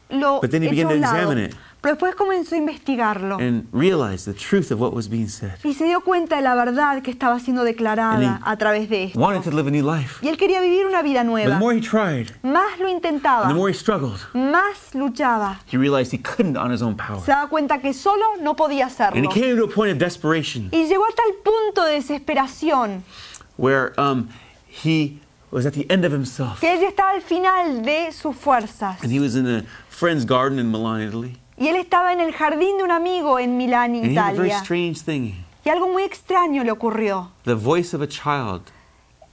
lo 0.09 0.41
But 0.41 0.51
then 0.51 0.63
he 0.63 0.71
began 0.71 0.89
to 0.89 0.95
examine 0.95 1.39
it. 1.39 1.55
Pero 1.87 1.95
después 1.95 2.17
comenzó 2.17 2.57
a 2.57 2.59
investigarlo. 2.59 3.39
and 3.39 3.69
realized 3.73 4.25
the 4.27 4.35
truth 4.35 4.73
of 4.73 4.81
what 4.81 4.93
was 4.93 5.09
being 5.09 5.29
said. 5.29 5.53
Y 5.63 5.73
se 5.73 5.85
dio 5.85 6.01
cuenta 6.01 6.35
de 6.35 6.43
la 6.43 6.57
verdad 6.57 7.01
que 7.01 7.13
estaba 7.13 7.39
siendo 7.39 7.63
declarada 7.63 8.15
And 8.15 8.25
he 8.25 8.41
a 8.45 8.57
través 8.57 8.89
de 8.89 9.05
esto. 9.05 9.21
Wanted 9.21 9.45
to 9.45 9.53
live 9.55 9.69
a 9.69 9.71
new 9.71 9.85
life. 9.89 10.19
Y 10.21 10.29
él 10.29 10.37
quería 10.37 10.61
vivir 10.61 10.85
una 10.85 11.01
vida 11.03 11.23
But 11.23 11.27
the 11.27 11.45
nueva. 11.47 11.59
more 11.61 11.73
he 11.77 11.81
tried, 11.81 12.33
Más 12.43 12.77
lo 12.81 12.87
and 12.87 12.97
intentaba, 12.97 13.47
the 13.47 13.55
more 13.55 13.71
he 13.71 13.75
struggled, 13.75 14.19
más 14.35 14.95
luchaba. 14.95 15.61
he 15.71 15.77
realized 15.77 16.13
he 16.13 16.19
couldn't 16.19 16.57
on 16.57 16.73
his 16.73 16.83
own 16.83 16.97
power. 16.97 17.21
Se 17.21 17.31
daba 17.31 17.49
cuenta 17.49 17.79
que 17.81 17.93
solo 17.95 18.25
no 18.41 18.57
podía 18.57 18.87
And 18.87 18.93
hacerlo. 18.93 19.21
he 19.23 19.29
came 19.41 19.57
to 19.57 19.65
a 19.65 19.69
point 19.69 19.93
of 19.93 19.99
desperation 19.99 20.69
Y 20.73 20.89
llegó 20.89 21.05
a 21.05 21.15
tal 21.15 21.35
punto 21.45 21.85
de 21.85 21.93
desesperación 21.95 23.05
where 23.57 23.93
um, 23.97 24.29
he 24.69 25.21
was 25.53 25.65
at 25.65 25.73
the 25.75 25.87
end 25.89 26.05
of 26.05 26.13
himself. 26.13 26.59
que 26.59 26.73
él 26.75 26.83
estaba 26.83 27.13
al 27.13 27.23
final 27.23 27.83
de 27.83 28.11
sus 28.11 28.35
fuerzas. 28.35 29.01
And 29.05 29.13
he 29.13 29.21
was 29.21 29.37
in 29.37 29.47
a 29.47 29.63
friend's 29.89 30.25
garden 30.27 30.59
in 30.59 30.73
Milan, 30.73 31.01
Italy. 31.01 31.39
Y 31.59 31.69
él 31.69 31.77
estaba 31.77 32.13
en 32.13 32.21
el 32.21 32.33
jardín 32.33 32.77
de 32.79 32.85
un 32.85 32.91
amigo 32.91 33.39
en 33.39 33.57
Milán, 33.57 33.95
And 33.95 34.05
he 34.07 34.15
had 34.19 34.35
a 34.35 34.37
very 34.37 34.49
Italia. 34.49 34.59
strange 34.63 35.01
thing. 35.05 35.33
Y 35.65 35.71
algo 35.71 35.89
muy 35.89 36.03
extraño 36.05 36.63
le 36.65 36.71
ocurrió. 36.71 37.31
The 37.45 37.55
voice 37.55 37.95
of 37.97 38.03
a 38.03 38.07
child 38.07 38.63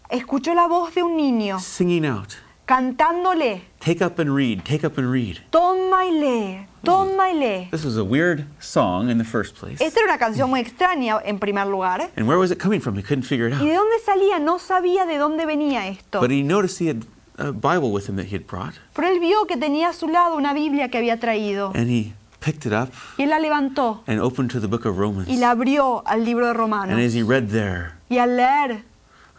Escuchó 0.09 0.53
la 0.53 0.67
voz 0.67 0.93
de 0.95 1.03
un 1.03 1.15
niño 1.17 1.59
singing 1.59 2.05
out, 2.05 2.33
cantándole, 2.65 3.63
Take 3.79 4.03
up 4.03 4.19
and 4.19 4.33
read, 4.35 4.63
take 4.63 4.85
up 4.85 4.97
and 4.97 5.11
read. 5.11 5.37
toma 5.49 6.05
y 6.05 6.11
lee, 6.11 6.65
toma 6.83 7.31
y 7.31 7.33
lee. 7.33 7.67
This 7.71 7.83
was 7.83 7.97
a 7.97 8.03
weird 8.03 8.45
song 8.59 9.09
in 9.09 9.17
the 9.17 9.23
first 9.23 9.55
place. 9.55 9.83
Esta 9.83 9.99
era 10.01 10.09
una 10.13 10.17
canción 10.19 10.49
muy 10.49 10.59
extraña 10.59 11.19
en 11.25 11.39
primer 11.39 11.67
lugar. 11.67 12.09
And 12.15 12.27
where 12.27 12.37
was 12.37 12.51
it 12.51 12.59
coming 12.59 12.79
from? 12.79 12.95
He 12.95 13.01
couldn't 13.03 13.23
figure 13.25 13.47
it 13.47 13.55
¿Y 13.59 13.65
de 13.67 13.75
out. 13.75 13.83
dónde 13.83 13.99
salía? 14.05 14.39
No 14.39 14.59
sabía 14.59 15.05
de 15.05 15.17
dónde 15.17 15.45
venía 15.45 15.87
esto. 15.87 16.19
But 16.21 16.31
he 16.31 16.43
noticed 16.43 16.79
he 16.79 16.87
had 16.89 17.03
Bible 17.37 17.91
with 17.91 18.07
him 18.07 18.15
that 18.17 18.27
he 18.27 18.35
had 18.35 18.45
brought. 18.47 18.73
Pero 18.93 19.07
él 19.07 19.19
vio 19.19 19.45
que 19.47 19.57
tenía 19.57 19.89
a 19.89 19.93
su 19.93 20.07
lado 20.07 20.35
una 20.35 20.53
Biblia 20.53 20.89
que 20.89 20.99
había 20.99 21.19
traído. 21.19 21.71
And 21.75 21.89
he 21.89 22.13
picked 22.39 22.65
it 22.65 22.73
up 22.73 22.89
Y 23.17 23.23
él 23.23 23.29
la 23.29 23.39
levantó 23.39 24.01
and 24.07 24.19
opened 24.19 24.51
to 24.51 24.59
the 24.59 24.67
book 24.67 24.85
of 24.85 24.97
Romans. 24.97 25.27
y 25.29 25.37
la 25.37 25.51
abrió 25.51 26.03
al 26.05 26.23
libro 26.25 26.45
de 26.45 26.51
And 26.51 26.59
Romanos. 26.59 26.99
as 26.99 27.13
he 27.15 27.23
read 27.23 27.49
there, 27.49 27.93
Y 28.09 28.17
al 28.17 28.35
leer 28.35 28.83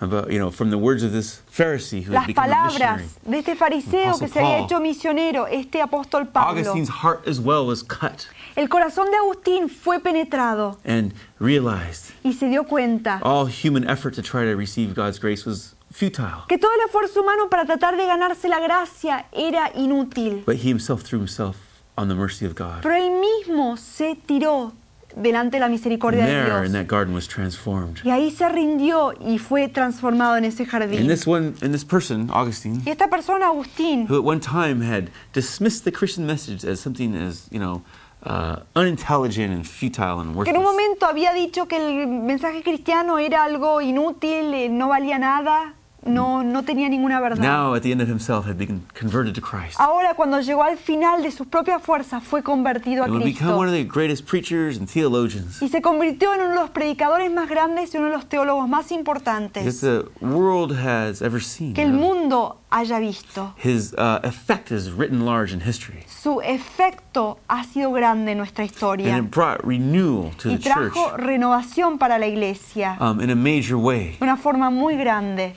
about, 0.01 0.31
you 0.31 0.39
know, 0.39 0.51
from 0.51 0.71
the 0.71 0.77
words 0.77 1.03
of 1.05 1.13
this 1.13 1.41
Pharisee 1.51 2.03
who 2.03 2.13
las 2.13 2.25
had 2.25 2.27
become 2.27 2.51
a 2.51 2.65
missionary. 2.65 3.05
palabras 3.05 3.19
de 3.25 3.39
este 3.39 3.55
fariseo 3.57 4.19
que 4.19 4.29
se 4.29 4.41
había 4.41 4.65
hecho 4.65 4.81
misionero, 4.81 5.47
este 5.47 5.81
apóstol 5.81 6.27
Pablo. 6.33 6.59
Augustine's 6.61 6.89
heart 6.89 7.27
as 7.29 7.39
well 7.41 7.65
was 7.67 7.83
cut 7.83 8.27
El 8.57 8.69
corazón 8.69 9.07
de 9.11 9.17
Agustín 9.17 9.69
fue 9.69 10.01
penetrado 10.01 10.79
and 10.85 11.13
realized 11.41 12.13
y 12.25 12.33
se 12.33 12.49
dio 12.49 12.65
cuenta 12.65 13.21
all 13.23 13.47
human 13.47 13.89
effort 13.89 14.15
to 14.15 14.23
try 14.23 14.45
to 14.45 14.57
receive 14.57 14.95
God's 14.95 15.19
grace 15.19 15.45
was 15.47 15.74
futile. 15.95 16.45
que 16.49 16.59
todo 16.59 16.73
el 16.75 16.81
esfuerzo 16.87 17.21
humano 17.23 17.49
para 17.49 17.65
tratar 17.65 17.97
de 17.97 18.05
ganarse 18.07 18.49
la 18.49 18.59
gracia 18.61 19.27
era 19.33 19.71
inútil. 19.77 20.43
But 20.45 20.57
he 20.57 20.69
himself 20.71 21.03
threw 21.05 21.21
himself 21.21 21.57
on 21.97 22.09
the 22.09 22.15
mercy 22.15 22.45
of 22.45 22.55
God. 22.55 22.83
Pero 22.83 22.95
él 22.97 23.13
mismo 23.13 23.77
se 23.77 24.17
tiró 24.17 24.73
delante 25.17 25.59
de 25.59 25.61
la 25.61 25.69
misericordia 25.69 26.27
de 26.27 26.33
in 26.33 26.45
Dios. 26.47 26.73
that 26.73 26.87
garden 26.89 27.15
was 27.15 27.29
transformed. 27.29 28.01
Y 28.05 28.11
ahí 28.11 28.33
se 28.33 28.49
rindió 28.49 29.13
y 29.21 29.39
fue 29.39 29.69
transformado 29.69 30.37
en 30.37 30.45
ese 30.45 30.65
And 30.65 30.71
jardín. 30.73 31.07
this 31.07 31.25
one 31.25 31.55
and 31.63 31.73
this 31.73 31.85
person, 31.85 32.29
Augustine, 32.33 32.83
Y 32.85 32.91
esta 32.91 33.07
persona, 33.09 33.47
Agustín, 33.47 34.09
who 34.09 34.17
at 34.19 34.25
one 34.25 34.41
time 34.41 34.81
had 34.83 35.11
dismissed 35.33 35.85
the 35.85 35.93
Christian 35.93 36.27
message 36.27 36.65
as 36.65 36.81
something 36.81 37.15
as, 37.15 37.47
you 37.53 37.61
know, 37.61 37.83
uh, 38.27 38.57
unintelligent 38.75 39.53
and 39.53 39.65
futile 39.65 40.19
and 40.19 40.35
que 40.43 40.51
en 40.51 40.57
un 40.57 40.65
worthless. 40.65 40.65
momento 40.65 41.07
había 41.07 41.33
dicho 41.33 41.69
que 41.69 41.77
el 41.77 42.09
mensaje 42.09 42.65
cristiano 42.65 43.19
era 43.19 43.45
algo 43.45 43.81
inútil, 43.83 44.53
eh, 44.53 44.69
no 44.69 44.89
valía 44.89 45.19
nada, 45.21 45.75
no, 46.07 46.43
no 46.43 46.63
tenía 46.63 46.89
ninguna 46.89 47.21
verdad. 47.21 47.39
Now, 47.39 47.75
at 47.75 47.83
the 47.83 47.93
end 47.93 48.01
of 48.03 48.09
himself, 48.09 48.47
had 48.47 48.57
been 48.57 48.83
converted 48.99 49.35
to 49.35 49.41
Christ. 49.41 49.79
Ahora, 49.79 50.15
cuando 50.15 50.41
llegó 50.41 50.63
al 50.63 50.77
final 50.77 51.23
de 51.23 51.31
sus 51.31 51.47
propias 51.47 51.83
fuerzas, 51.83 52.23
fue 52.23 52.43
convertido 52.43 53.03
a 53.03 53.07
And 53.07 53.15
would 53.15 53.25
become 53.25 53.49
Cristo. 53.49 53.59
one 53.59 53.69
of 53.69 53.75
the 53.75 53.85
greatest 53.85 54.27
preachers 54.27 54.79
and 54.79 54.89
theologians 54.89 55.61
Y 55.63 55.69
se 55.69 55.81
convirtió 55.81 56.35
en 56.35 56.41
uno 56.43 56.51
de 56.51 56.57
los 56.57 56.71
predicadores 56.71 57.31
más 57.33 57.49
grandes 57.49 57.95
y 57.95 57.99
uno 57.99 58.07
de 58.07 58.13
los 58.13 58.27
teólogos 58.29 58.69
más 58.69 58.91
importantes 58.93 59.81
the 59.81 60.05
world 60.21 60.73
has 60.73 61.23
ever 61.23 61.43
seen. 61.43 61.75
que 61.75 61.83
el 61.83 61.93
mundo 61.93 62.59
haya 62.71 62.99
visto. 62.99 63.55
His 63.63 63.93
uh, 63.95 64.21
effect 64.25 64.71
is 64.73 64.91
written 64.91 65.25
large 65.25 65.53
in 65.53 65.61
history. 65.61 66.05
Su 66.07 66.41
efecto 66.43 67.39
ha 67.49 67.65
sido 67.65 67.93
grande 67.93 68.33
en 68.33 68.39
nuestra 68.39 68.63
And 68.65 68.71
historia 68.71 69.19
it 69.19 69.31
brought 69.31 69.65
renewal 69.65 70.33
to 70.39 70.51
y 70.51 70.57
the 70.57 70.63
church 70.63 70.93
trajo 70.93 71.17
renovación 71.17 71.99
para 71.99 72.19
la 72.19 72.27
iglesia 72.27 72.97
um, 73.01 73.21
in 73.21 73.31
a 73.31 73.37
major 73.37 73.77
way. 73.77 74.17
de 74.19 74.25
una 74.25 74.37
forma 74.37 74.71
muy 74.71 74.97
grande. 74.97 75.55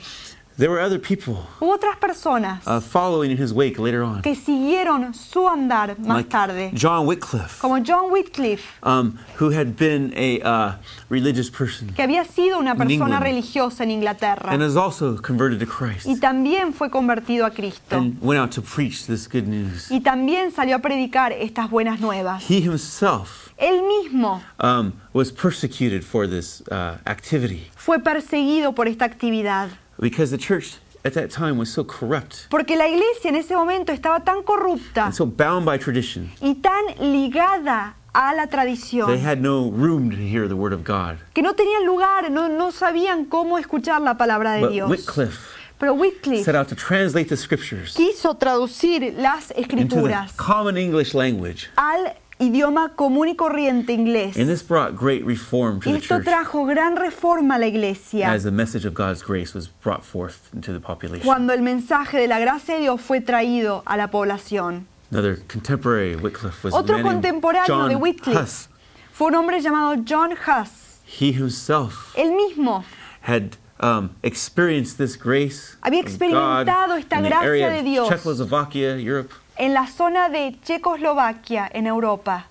There 0.58 0.70
were 0.70 0.80
other 0.80 0.98
people 0.98 1.46
Hubo 1.60 1.74
otras 1.74 1.96
personas 2.00 2.66
uh, 2.66 2.80
following 2.80 3.30
in 3.30 3.36
his 3.36 3.52
wake 3.52 3.78
later 3.78 4.02
on, 4.02 4.22
que 4.22 4.34
siguieron 4.34 5.14
su 5.14 5.46
andar 5.46 5.96
más 6.00 6.16
like 6.16 6.28
tarde, 6.28 6.72
John 6.74 7.06
Wycliffe, 7.06 7.60
como 7.60 7.78
John 7.78 8.10
Whitcliffe, 8.10 8.64
um, 8.82 9.16
who 9.36 9.50
had 9.50 9.76
been 9.76 10.12
a 10.16 10.40
uh, 10.40 10.72
religious 11.08 11.48
person 11.48 11.92
que 11.94 12.02
había 12.02 12.24
sido 12.24 12.58
una 12.58 12.74
persona 12.74 12.92
England. 12.92 13.22
religiosa 13.22 13.84
en 13.84 13.92
Inglaterra 13.92 14.50
and 14.50 14.60
is 14.60 14.76
also 14.76 15.16
converted 15.18 15.60
to 15.60 15.66
Christ 15.66 16.06
y 16.06 16.16
también 16.18 16.74
fue 16.74 16.90
convertido 16.90 17.46
a 17.46 17.52
Cristo. 17.52 17.96
and 17.96 18.20
went 18.20 18.40
out 18.40 18.50
to 18.50 18.60
preach 18.60 19.06
this 19.06 19.28
good 19.28 19.46
news. 19.46 19.88
Y 19.92 20.00
también 20.00 20.50
salió 20.50 20.74
a 20.74 20.80
predicar 20.80 21.30
estas 21.30 21.70
buenas 21.70 22.00
nuevas. 22.00 22.42
He 22.50 22.60
himself 22.60 23.52
Él 23.58 23.82
mismo 23.86 24.42
um, 24.58 24.92
was 25.12 25.30
persecuted 25.30 26.02
for 26.02 26.26
this 26.26 26.62
uh, 26.72 26.96
activity 27.06 27.68
fue 27.76 28.00
perseguido 28.00 28.74
por 28.74 28.88
esta 28.88 29.04
actividad, 29.04 29.68
because 29.98 30.30
the 30.30 30.38
church 30.38 30.76
at 31.04 31.14
that 31.14 31.30
time 31.30 31.58
was 31.58 31.70
so 31.72 31.84
corrupt 31.84 32.46
porque 32.50 32.76
la 32.76 32.86
iglesia 32.88 33.28
en 33.30 33.36
ese 33.36 33.54
momento 33.54 33.92
estaba 33.92 34.24
tan 34.24 34.42
corrupta 34.42 35.04
and 35.06 35.14
so 35.14 35.24
bound 35.26 35.64
by 35.64 35.78
tradition. 35.78 36.30
y 36.40 36.54
tan 36.54 36.86
ligada 37.12 37.94
a 38.12 38.34
la 38.34 38.46
They 38.46 38.50
tradición 38.50 39.18
had 39.20 39.40
no 39.40 39.70
room 39.70 40.10
to 40.10 40.16
hear 40.16 40.48
the 40.48 40.56
word 40.56 40.72
of 40.72 40.82
God. 40.82 41.18
que 41.34 41.42
no 41.42 41.52
tenían 41.54 41.84
lugar, 41.86 42.30
no, 42.30 42.48
no 42.48 42.70
sabían 42.72 43.26
cómo 43.26 43.58
escuchar 43.58 44.00
la 44.00 44.14
palabra 44.16 44.54
de 44.54 44.60
But 44.62 44.72
Dios. 44.72 44.90
Wycliffe 44.90 45.54
Pero 45.78 45.94
Wycliffe 45.94 46.44
set 46.44 46.56
out 46.56 46.66
to 46.68 46.74
translate 46.74 47.28
the 47.28 47.36
scriptures 47.36 47.94
quiso 47.94 48.34
traducir 48.34 49.14
las 49.16 49.52
into 49.52 49.54
the 49.54 49.60
escrituras 49.60 50.32
common 50.36 50.76
English 50.76 51.14
language. 51.14 51.68
al 51.76 52.16
idioma 52.40 52.94
común 52.94 53.28
y 53.28 53.34
corriente 53.36 53.92
inglés. 53.92 54.36
And 54.36 54.48
this 54.48 54.62
brought 54.62 54.96
great 54.96 55.24
reform 55.24 55.80
to 55.80 55.90
Y 55.90 55.92
the 55.92 55.98
esto 55.98 56.16
church 56.16 56.24
trajo 56.24 56.66
gran 56.66 56.96
reforma 56.96 57.56
a 57.56 57.58
la 57.58 57.66
iglesia 57.66 58.30
as 58.30 58.44
the 58.44 58.50
message 58.50 58.84
of 58.84 58.94
God's 58.94 59.22
grace 59.22 59.54
was 59.54 59.68
brought 59.68 60.04
forth 60.04 60.48
into 60.54 60.72
the 60.72 60.80
population. 60.80 61.26
cuando 61.26 61.52
el 61.52 61.62
mensaje 61.62 62.18
de 62.18 62.28
la 62.28 62.38
gracia 62.38 62.74
de 62.74 62.80
Dios 62.82 63.00
fue 63.00 63.20
traído 63.20 63.82
a 63.86 63.96
la 63.96 64.08
población. 64.08 64.86
Another 65.10 65.36
contemporary 65.48 66.16
Wycliffe 66.16 66.62
was 66.64 66.74
Otro 66.74 66.98
contemporáneo 67.02 67.66
John 67.66 67.88
de 67.88 67.96
Wycliffe 67.96 68.38
Huss. 68.38 68.68
fue 69.12 69.28
un 69.28 69.34
hombre 69.34 69.60
llamado 69.60 69.96
John 70.04 70.32
Huss. 70.32 71.00
He 71.04 71.32
himself 71.32 72.14
Él 72.16 72.32
mismo 72.36 72.84
had 73.22 73.56
um, 73.80 74.10
experienced 74.22 74.98
this 74.98 75.16
grace 75.16 75.76
Había 75.82 76.00
experimentado 76.00 76.96
esta 76.96 77.22
the 77.22 77.28
gracia 77.28 77.70
de 77.70 77.82
Dios. 77.82 78.08
Czechoslovakia, 78.08 78.98
Europe. 79.02 79.32
En 79.58 79.74
la 79.74 79.86
zona 79.86 80.28
de 80.28 80.56
Checoslovaquia, 80.64 81.68
en 81.72 81.86
Europa. 81.86 82.46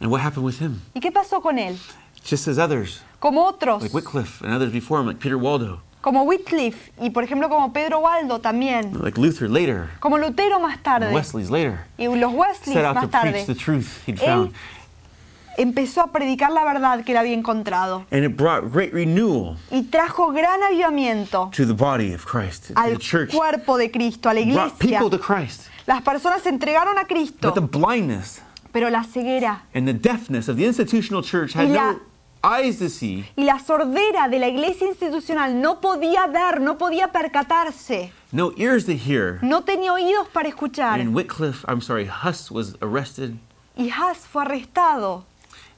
And 0.00 0.10
what 0.10 0.20
happened 0.20 0.44
with 0.44 0.60
him? 0.60 0.80
¿Y 0.94 1.00
qué 1.00 1.10
pasó 1.12 1.40
con 1.42 1.58
él? 1.58 1.76
Just 2.24 2.48
as 2.48 2.58
others, 2.58 3.02
Como 3.18 3.44
otros, 3.46 3.82
like 3.82 3.94
Wycliffe 3.94 4.42
and 4.44 4.52
others 4.54 4.72
before 4.72 5.00
him, 5.00 5.06
like 5.06 5.18
Peter 5.20 5.36
Waldo, 5.36 5.80
como 6.02 6.24
Wycliffe 6.24 6.92
y 7.00 7.10
por 7.10 7.22
ejemplo 7.24 7.48
como 7.50 7.72
Pedro 7.72 8.00
Waldo 8.00 8.38
también, 8.40 8.92
like 9.02 9.18
Luther 9.20 9.48
later, 9.50 9.90
como 10.00 10.16
Lutero 10.18 10.58
más 10.60 10.74
and 10.76 10.82
tarde 10.82 11.14
Wesley's 11.14 11.50
later, 11.50 11.84
y 11.98 12.04
los 12.06 12.32
Wesleys 12.32 12.74
set 12.74 12.84
out 12.84 12.94
to 12.94 13.00
más 13.06 13.10
preach 13.10 13.34
tarde. 13.34 13.44
the 13.46 13.54
truth 13.54 14.02
he'd 14.06 14.18
found. 14.18 14.52
empezó 15.58 16.00
a 16.02 16.12
predicar 16.12 16.50
la 16.52 16.64
verdad 16.64 17.04
que 17.04 17.12
él 17.12 17.18
había 17.18 17.34
encontrado 17.34 18.06
And 18.10 18.24
it 18.24 18.34
brought 18.36 18.70
great 18.72 18.92
renewal 18.94 19.56
y 19.70 19.82
trajo 19.82 20.32
gran 20.32 20.62
avivamiento 20.62 21.50
to 21.54 21.66
the 21.66 21.74
body 21.74 22.14
of 22.14 22.24
Christ, 22.24 22.68
to 22.68 22.74
the 22.74 22.80
al 22.80 22.96
church. 22.98 23.30
cuerpo 23.34 23.76
de 23.76 23.90
Cristo, 23.90 24.28
a 24.30 24.34
la 24.34 24.40
Brought 24.42 24.72
iglesia. 24.80 24.98
people 25.00 25.10
to 25.10 25.18
Christ. 25.18 25.68
Las 25.90 26.02
personas 26.02 26.42
se 26.42 26.50
entregaron 26.50 26.96
a 26.98 27.04
Cristo, 27.04 27.50
But 27.52 27.54
the 27.54 27.78
blindness 27.78 28.40
pero 28.72 28.88
la 28.90 29.02
ceguera. 29.02 29.62
and 29.74 29.88
the 29.88 29.92
deafness 29.92 30.48
of 30.48 30.56
the 30.56 30.64
institutional 30.64 31.20
church 31.24 31.52
had 31.52 31.64
Y 31.68 31.72
la- 31.72 31.92
no 31.94 32.00
eyes 32.44 32.78
to 32.78 32.88
see, 32.88 33.24
y 33.36 33.42
la 33.42 33.58
sordera 33.58 34.28
de 34.28 34.38
la 34.38 34.46
iglesia 34.46 34.86
institucional 34.86 35.60
no 35.60 35.80
podía 35.80 36.28
ver, 36.28 36.60
no 36.60 36.78
podía 36.78 37.08
percatarse, 37.10 38.12
no 38.30 38.52
ears 38.56 38.86
to 38.86 38.92
hear. 38.92 39.40
no 39.42 39.62
tenía 39.62 39.92
oídos 39.92 40.28
para 40.28 40.48
escuchar. 40.48 41.00
And 41.00 41.12
Wycliffe, 41.12 41.64
I'm 41.66 41.80
sorry, 41.82 42.06
Huss 42.08 42.52
was 42.52 42.76
arrested. 42.80 43.34
Y 43.76 43.90
Huss 43.90 44.18
fue 44.30 44.42
arrestado 44.42 45.24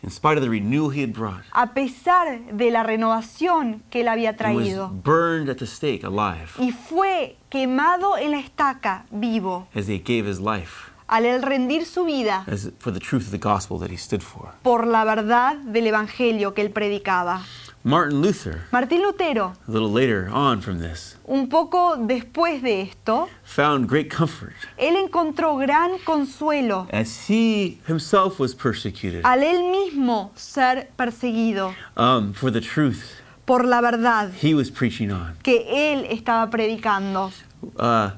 in 0.03 0.11
spite 0.11 0.37
of 0.37 0.43
the 0.43 0.49
renewal 0.51 0.91
he 0.91 1.01
had 1.03 1.13
brought. 1.13 1.43
a 1.53 1.73
pesar 1.75 2.39
de 2.53 2.71
la 2.71 2.83
renovación 2.83 3.83
que 3.91 4.01
él 4.03 4.09
había 4.09 4.31
was 4.31 4.37
traído. 4.39 4.89
burned 5.05 5.49
at 5.49 5.57
the 5.59 5.67
stake 5.67 6.05
alive 6.05 6.51
Y 6.59 6.73
fue 6.73 7.37
quemado 7.51 8.17
en 8.19 8.33
la 8.33 8.39
estaca 8.39 9.05
vivo 9.11 9.69
as 9.75 9.89
he 9.89 9.99
gave 9.99 10.27
his 10.29 10.41
life 10.41 10.91
al 11.09 11.25
él 11.27 11.43
rendir 11.43 11.85
su 11.85 12.05
vida 12.05 12.45
as 12.47 12.71
for 12.79 12.93
the 12.93 12.99
truth 13.01 13.25
of 13.27 13.31
the 13.33 13.39
gospel 13.39 13.79
that 13.79 13.91
he 13.91 13.97
stood 13.99 14.23
for. 14.23 14.51
por 14.63 14.87
la 14.87 15.05
verdad 15.05 15.57
del 15.59 15.87
evangelio 15.87 16.55
que 16.55 16.63
él 16.63 16.71
predicaba. 16.71 17.43
Martin 17.85 18.21
Luther, 18.23 18.61
Martín 18.71 19.03
Lutero, 19.03 19.57
a 19.67 19.71
little 19.71 19.91
later 19.91 20.29
on 20.33 20.61
from 20.61 20.79
this, 20.79 21.17
un 21.29 21.49
poco 21.49 21.97
después 21.97 22.63
de 22.63 22.83
esto, 22.83 23.29
found 23.43 23.89
great 23.89 24.09
comfort. 24.09 24.55
él 24.79 24.95
encontró 24.97 25.57
gran 25.57 25.99
consuelo 26.05 26.87
as 26.93 27.29
he 27.29 27.81
himself 27.89 28.39
was 28.39 28.55
persecuted. 28.55 29.23
al 29.25 29.41
él 29.43 29.71
mismo 29.73 30.31
ser 30.37 30.91
perseguido 30.97 31.75
um, 31.97 32.33
for 32.33 32.53
the 32.53 32.61
truth. 32.61 33.17
por 33.45 33.65
la 33.65 33.81
verdad 33.81 34.31
he 34.41 34.55
was 34.55 34.71
preaching 34.71 35.11
on. 35.11 35.35
que 35.43 35.65
él 35.69 36.07
estaba 36.09 36.49
predicando. 36.51 37.33
Uh, 37.77 38.11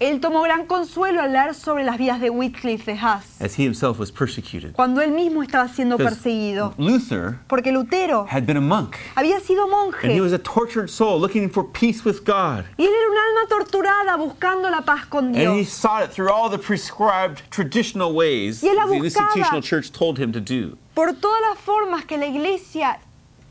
Él 0.00 0.20
tomó 0.20 0.42
gran 0.42 0.66
consuelo 0.66 1.20
al 1.20 1.32
leer 1.32 1.54
sobre 1.54 1.84
las 1.84 1.98
vidas 1.98 2.20
de 2.20 2.30
Wycliffe 2.30 2.86
de 2.86 2.94
Huss, 2.98 3.40
as 3.40 3.58
he 3.58 3.64
himself 3.64 3.98
was 3.98 4.10
persecuted. 4.10 4.72
cuando 4.72 5.00
él 5.02 5.10
mismo 5.12 5.42
estaba 5.42 5.68
siendo 5.68 5.98
perseguido. 5.98 6.74
Luther 6.78 7.38
Porque 7.48 7.70
Lutero 7.72 8.26
had 8.28 8.46
been 8.46 8.56
a 8.56 8.60
monk 8.60 8.96
había 9.16 9.38
sido 9.40 9.64
and 10.02 10.12
he 10.12 10.20
was 10.20 10.32
monje 10.32 10.34
a 10.34 10.38
tortured 10.38 10.88
soul 10.88 11.20
looking 11.20 11.48
for 11.50 11.64
peace 11.64 12.04
with 12.04 12.24
God. 12.24 12.64
y 12.78 12.84
él 12.84 12.90
era 12.92 13.10
un 13.10 13.16
alma 13.18 13.48
torturada 13.48 14.16
buscando 14.16 14.70
la 14.70 14.80
paz 14.82 15.06
con 15.06 15.26
And 15.26 15.36
he 15.36 15.44
Dios. 15.62 15.68
sought 15.68 16.02
it 16.04 16.10
through 16.10 16.30
all 16.30 16.48
the 16.48 16.58
prescribed 16.58 17.42
traditional 17.50 18.12
ways 18.14 18.62
Y 18.62 18.68
él 18.68 18.76
la 18.76 18.86
the 18.86 18.94
institutional 18.96 19.60
church 19.62 19.92
told 19.92 20.18
him 20.18 20.32
to 20.32 20.40
do. 20.40 20.76
Por 20.94 21.12
todas 21.14 21.40
las 21.48 21.58
formas 21.58 22.04
que 22.06 22.16
la 22.18 22.26
iglesia 22.26 22.98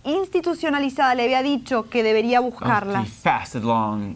institucionalizada 0.04 1.16
le 1.16 1.24
había 1.24 1.42
dicho 1.44 1.90
que 1.90 2.04
debería 2.04 2.40
Oh, 2.40 2.44
he 2.44 2.50
buscarlas. 2.50 3.08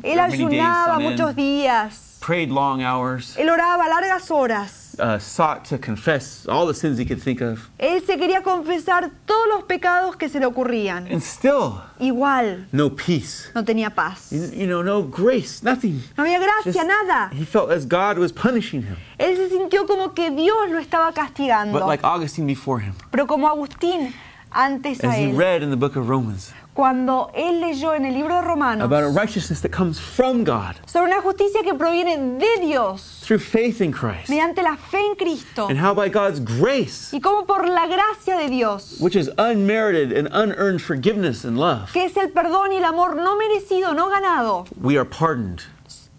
Él 0.04 0.20
ayunaba 0.20 1.00
muchos 1.00 1.36
días, 1.36 2.20
prayed 2.26 2.50
long 2.50 2.82
hours, 2.82 3.38
él 3.38 3.50
oraba 3.50 3.88
largas 3.88 4.32
horas, 4.32 4.96
uh, 5.00 5.20
sought 5.20 5.64
to 5.64 5.78
confess 5.78 6.48
all 6.48 6.66
the 6.66 6.74
sins 6.74 6.98
he 6.98 7.06
could 7.06 7.22
think 7.22 7.40
of, 7.42 7.70
él 7.78 8.02
se 8.04 8.18
quería 8.18 8.42
confesar 8.42 9.12
todos 9.28 9.48
los 9.54 9.64
pecados 9.66 10.16
que 10.16 10.28
se 10.28 10.40
le 10.40 10.46
ocurrían. 10.48 11.06
and 11.12 11.22
still 11.22 11.82
Igual 12.00 12.68
no 12.72 13.64
tenía 13.64 13.90
paz. 13.94 14.32
You 14.32 14.42
you 14.54 14.66
know, 14.66 14.82
no 14.82 15.04
grace, 15.04 15.62
nothing. 15.64 16.02
No 16.18 16.24
había 16.24 16.40
gracia, 16.40 16.84
nada. 16.84 17.30
He 17.32 17.46
felt 17.46 17.70
as 17.72 17.86
God 17.86 18.18
was 18.18 18.32
punishing 18.32 18.82
him. 18.82 18.98
Él 19.20 19.36
se 19.38 19.50
sintió 19.50 19.86
como 19.86 20.14
que 20.16 20.32
Dios 20.32 20.70
lo 20.72 20.80
estaba 20.80 21.14
castigando. 21.14 21.78
But 21.78 21.86
like 21.88 22.04
Augustine 22.04 22.48
before 22.48 22.80
him, 22.82 22.94
Pero 23.12 23.28
como 23.28 23.48
Agustín, 23.48 24.14
antes 24.52 25.04
a 25.04 25.12
he 25.12 25.32
él, 25.32 25.38
read 25.38 25.62
in 25.64 25.70
the 25.70 25.78
book 25.78 25.96
of 25.96 26.10
Romans, 26.10 26.54
cuando 26.74 27.32
él 27.34 27.62
leyó 27.62 27.96
en 27.96 28.06
el 28.06 28.14
libro 28.14 28.36
de 28.36 28.42
Romanos 28.42 28.84
about 28.86 29.04
a 29.04 29.10
righteousness 29.10 29.62
that 29.62 29.72
comes 29.72 30.00
from 30.00 30.44
God. 30.44 30.76
sobre 30.86 31.08
una 31.12 31.22
justicia 31.22 31.64
que 31.64 31.74
proviene 31.74 32.38
de 32.38 32.62
Dios 32.62 33.22
through 33.24 33.40
faith 33.40 33.82
in 33.82 33.92
Christ, 33.92 34.30
mediante 34.30 34.62
la 34.62 34.76
fe 34.76 35.00
en 35.00 35.16
Cristo 35.16 35.68
and 35.68 35.78
how 35.80 35.94
by 35.94 36.10
God's 36.10 36.40
grace, 36.40 37.14
y 37.14 37.20
como 37.20 37.46
por 37.46 37.66
la 37.68 37.88
gracia 37.88 38.38
de 38.38 38.50
Dios, 38.50 38.98
which 39.00 39.16
is 39.16 39.30
unmerited 39.38 40.12
and 40.12 40.28
unearned 40.32 40.82
forgiveness 40.82 41.46
and 41.46 41.58
love, 41.58 41.92
que 41.94 42.04
es 42.04 42.18
el 42.18 42.30
perdón 42.30 42.72
y 42.72 42.78
el 42.78 42.86
amor 42.86 43.16
no 43.16 43.38
merecido, 43.38 43.96
no 43.96 44.10
ganado, 44.10 44.68
we 44.82 44.98
are 44.98 45.06
pardoned 45.06 45.64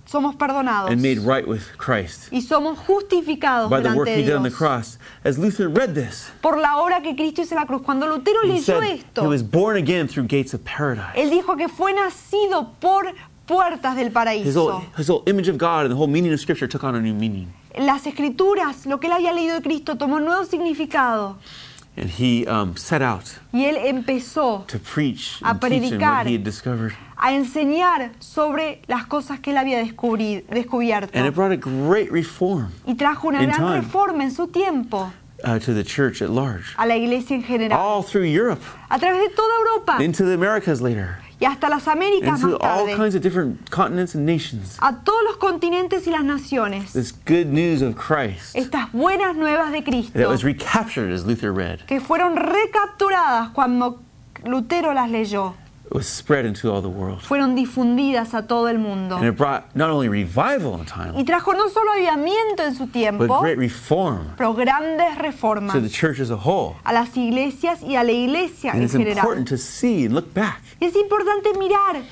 somos 0.07 0.37
perdonados 0.37 0.91
and 0.91 1.03
made 1.03 1.19
right 1.19 1.47
with 1.47 1.63
Christ 1.77 2.33
y 2.33 2.41
somos 2.41 2.79
justificados 2.79 3.69
by 3.69 3.81
the 3.81 3.89
work 3.95 4.07
delante 4.09 4.19
he 4.19 4.23
de 4.23 4.27
did 4.27 4.37
on 4.37 4.43
the 4.43 4.49
Dios 4.49 4.59
cross. 4.59 4.99
As 5.25 5.39
Luther 5.39 5.69
read 5.69 5.95
this, 5.95 6.31
por 6.41 6.59
la 6.59 6.79
obra 6.81 7.03
que 7.03 7.15
Cristo 7.15 7.43
hizo 7.43 7.53
en 7.55 7.61
la 7.61 7.67
cruz. 7.67 7.83
Cuando 7.83 8.07
Lutero 8.07 8.43
he 8.45 8.49
leyó 8.49 8.63
said 8.63 8.83
esto, 8.83 9.23
he 9.23 9.29
was 9.29 9.43
born 9.43 9.77
again 9.77 10.07
through 10.09 10.27
gates 10.27 10.55
of 10.55 10.65
paradise. 10.65 11.15
él 11.17 11.31
dijo 11.31 11.57
que 11.57 11.69
fue 11.69 11.93
nacido 11.93 12.71
por 12.81 13.13
puertas 13.47 13.97
del 13.97 14.09
His 14.09 14.13
paraíso. 14.15 14.71
whole, 14.73 14.85
his 14.97 15.09
whole 15.09 15.23
image 15.27 15.49
of 15.49 15.59
God 15.59 15.83
and 15.83 15.91
the 15.91 15.97
whole 15.97 16.07
meaning 16.09 16.33
of 16.33 16.41
Scripture 16.41 16.69
took 16.69 16.85
on 16.85 16.95
a 16.95 17.01
new 17.01 17.15
meaning. 17.15 17.53
Las 17.79 18.07
escrituras, 18.07 18.87
lo 18.87 18.99
que 18.99 19.09
él 19.09 19.13
había 19.13 19.33
leído 19.33 19.55
de 19.57 19.63
Cristo, 19.63 19.97
tomó 19.97 20.19
nuevo 20.21 20.45
significado 20.45 21.37
And 21.99 22.11
he 22.11 22.47
um, 22.47 22.76
set 22.76 23.00
out 23.00 23.25
y 23.53 23.65
él 23.65 23.76
empezó 23.87 24.67
to 24.67 24.79
preach 24.79 25.41
A 25.43 25.50
and 25.50 25.61
teach 25.61 25.73
him 25.73 25.81
predicar. 25.99 26.17
what 26.25 26.26
he 26.26 26.35
had 26.35 26.45
discovered. 26.45 26.93
a 27.17 27.33
enseñar 27.33 28.11
sobre 28.19 28.83
las 28.87 29.07
cosas 29.07 29.41
que 29.41 29.50
él 29.53 29.57
había 29.59 29.81
descubri- 29.83 30.45
descubierto. 30.49 31.11
And 31.15 31.26
it 31.26 31.35
brought 31.35 31.53
a 31.53 31.57
great 31.57 32.11
reform 32.12 32.73
Y 32.87 32.95
trajo 32.97 33.29
una 33.29 33.43
in 33.43 33.49
gran 33.49 33.61
time. 33.61 33.81
reforma 33.81 34.25
en 34.25 34.31
su 34.31 34.47
tiempo 34.49 35.11
uh, 35.45 35.59
to 35.59 35.73
the 35.73 35.83
church 35.85 36.21
at 36.21 36.29
large, 36.29 36.75
a 36.76 36.87
la 36.87 36.97
iglesia 36.97 37.37
en 37.37 37.43
general, 37.43 37.79
all 37.81 38.03
through 38.03 38.25
Europe, 38.25 38.61
a 38.91 38.99
través 38.99 39.23
de 39.31 39.35
toda 39.35 39.55
Europa 39.61 40.03
into 40.05 40.23
the 40.25 40.35
Americas 40.35 40.83
later, 40.83 41.19
y 41.38 41.45
hasta 41.45 41.69
las 41.69 41.87
Américas 41.88 42.40
más 42.40 42.59
tarde, 42.59 42.95
a 44.78 44.97
todos 45.05 45.23
los 45.25 45.37
continentes 45.37 46.07
y 46.07 46.11
las 46.11 46.25
naciones. 46.25 46.93
This 46.93 47.12
good 47.12 47.47
news 47.47 47.83
of 47.83 47.95
Christ. 47.97 48.57
Estas 48.57 48.90
buenas 48.93 49.37
nuevas 49.37 49.71
de 49.73 49.83
that 49.83 49.90
Cristo 49.90 50.28
was 50.28 50.43
recaptured 50.43 51.12
as 51.12 51.26
Luther 51.26 51.52
read. 51.52 51.85
Que 51.87 52.00
fueron 52.00 52.37
recapturadas 52.37 53.50
cuando 53.50 54.00
Lutero 54.45 54.95
las 54.95 55.11
leyó, 55.11 55.55
was 55.90 56.07
spread 56.07 56.45
into 56.45 56.71
all 56.73 56.83
the 56.83 56.88
world. 56.88 57.21
fueron 57.23 57.55
difundidas 57.55 58.35
a 58.35 58.43
todo 58.47 58.69
el 58.69 58.78
mundo. 58.78 59.16
And 59.16 59.25
it 59.26 59.37
brought 59.37 59.75
not 59.75 59.90
only 59.90 60.09
revival 60.09 60.75
in 60.78 60.85
time, 60.85 61.12
Y 61.16 61.25
trajo 61.25 61.52
no 61.55 61.69
solo 61.69 61.93
avivamiento 61.93 62.64
en 62.64 62.75
su 62.75 62.85
but 62.87 62.93
tiempo, 62.93 63.40
great 63.40 63.57
reform 63.59 64.35
pero 64.37 64.52
grandes 64.55 65.16
to 65.16 65.23
reformas 65.23 65.73
the 65.83 65.88
church 65.88 66.19
as 66.21 66.31
a 66.31 66.37
whole. 66.37 66.76
a 66.85 66.93
las 66.93 67.16
iglesias 67.16 67.83
y 67.83 67.95
a 67.97 68.02
la 68.02 68.12
iglesia 68.12 68.71
And 68.73 68.81
en 68.81 68.85
it's 68.85 68.93
general. 68.93 69.16
important 69.19 69.49
to 69.49 69.57
see 69.57 70.05
and 70.07 70.14
look 70.14 70.33
back 70.35 70.61
Y 70.81 70.87
es 70.87 70.97
importante 70.97 71.52
mirar, 71.59 71.95
mi- 71.95 72.07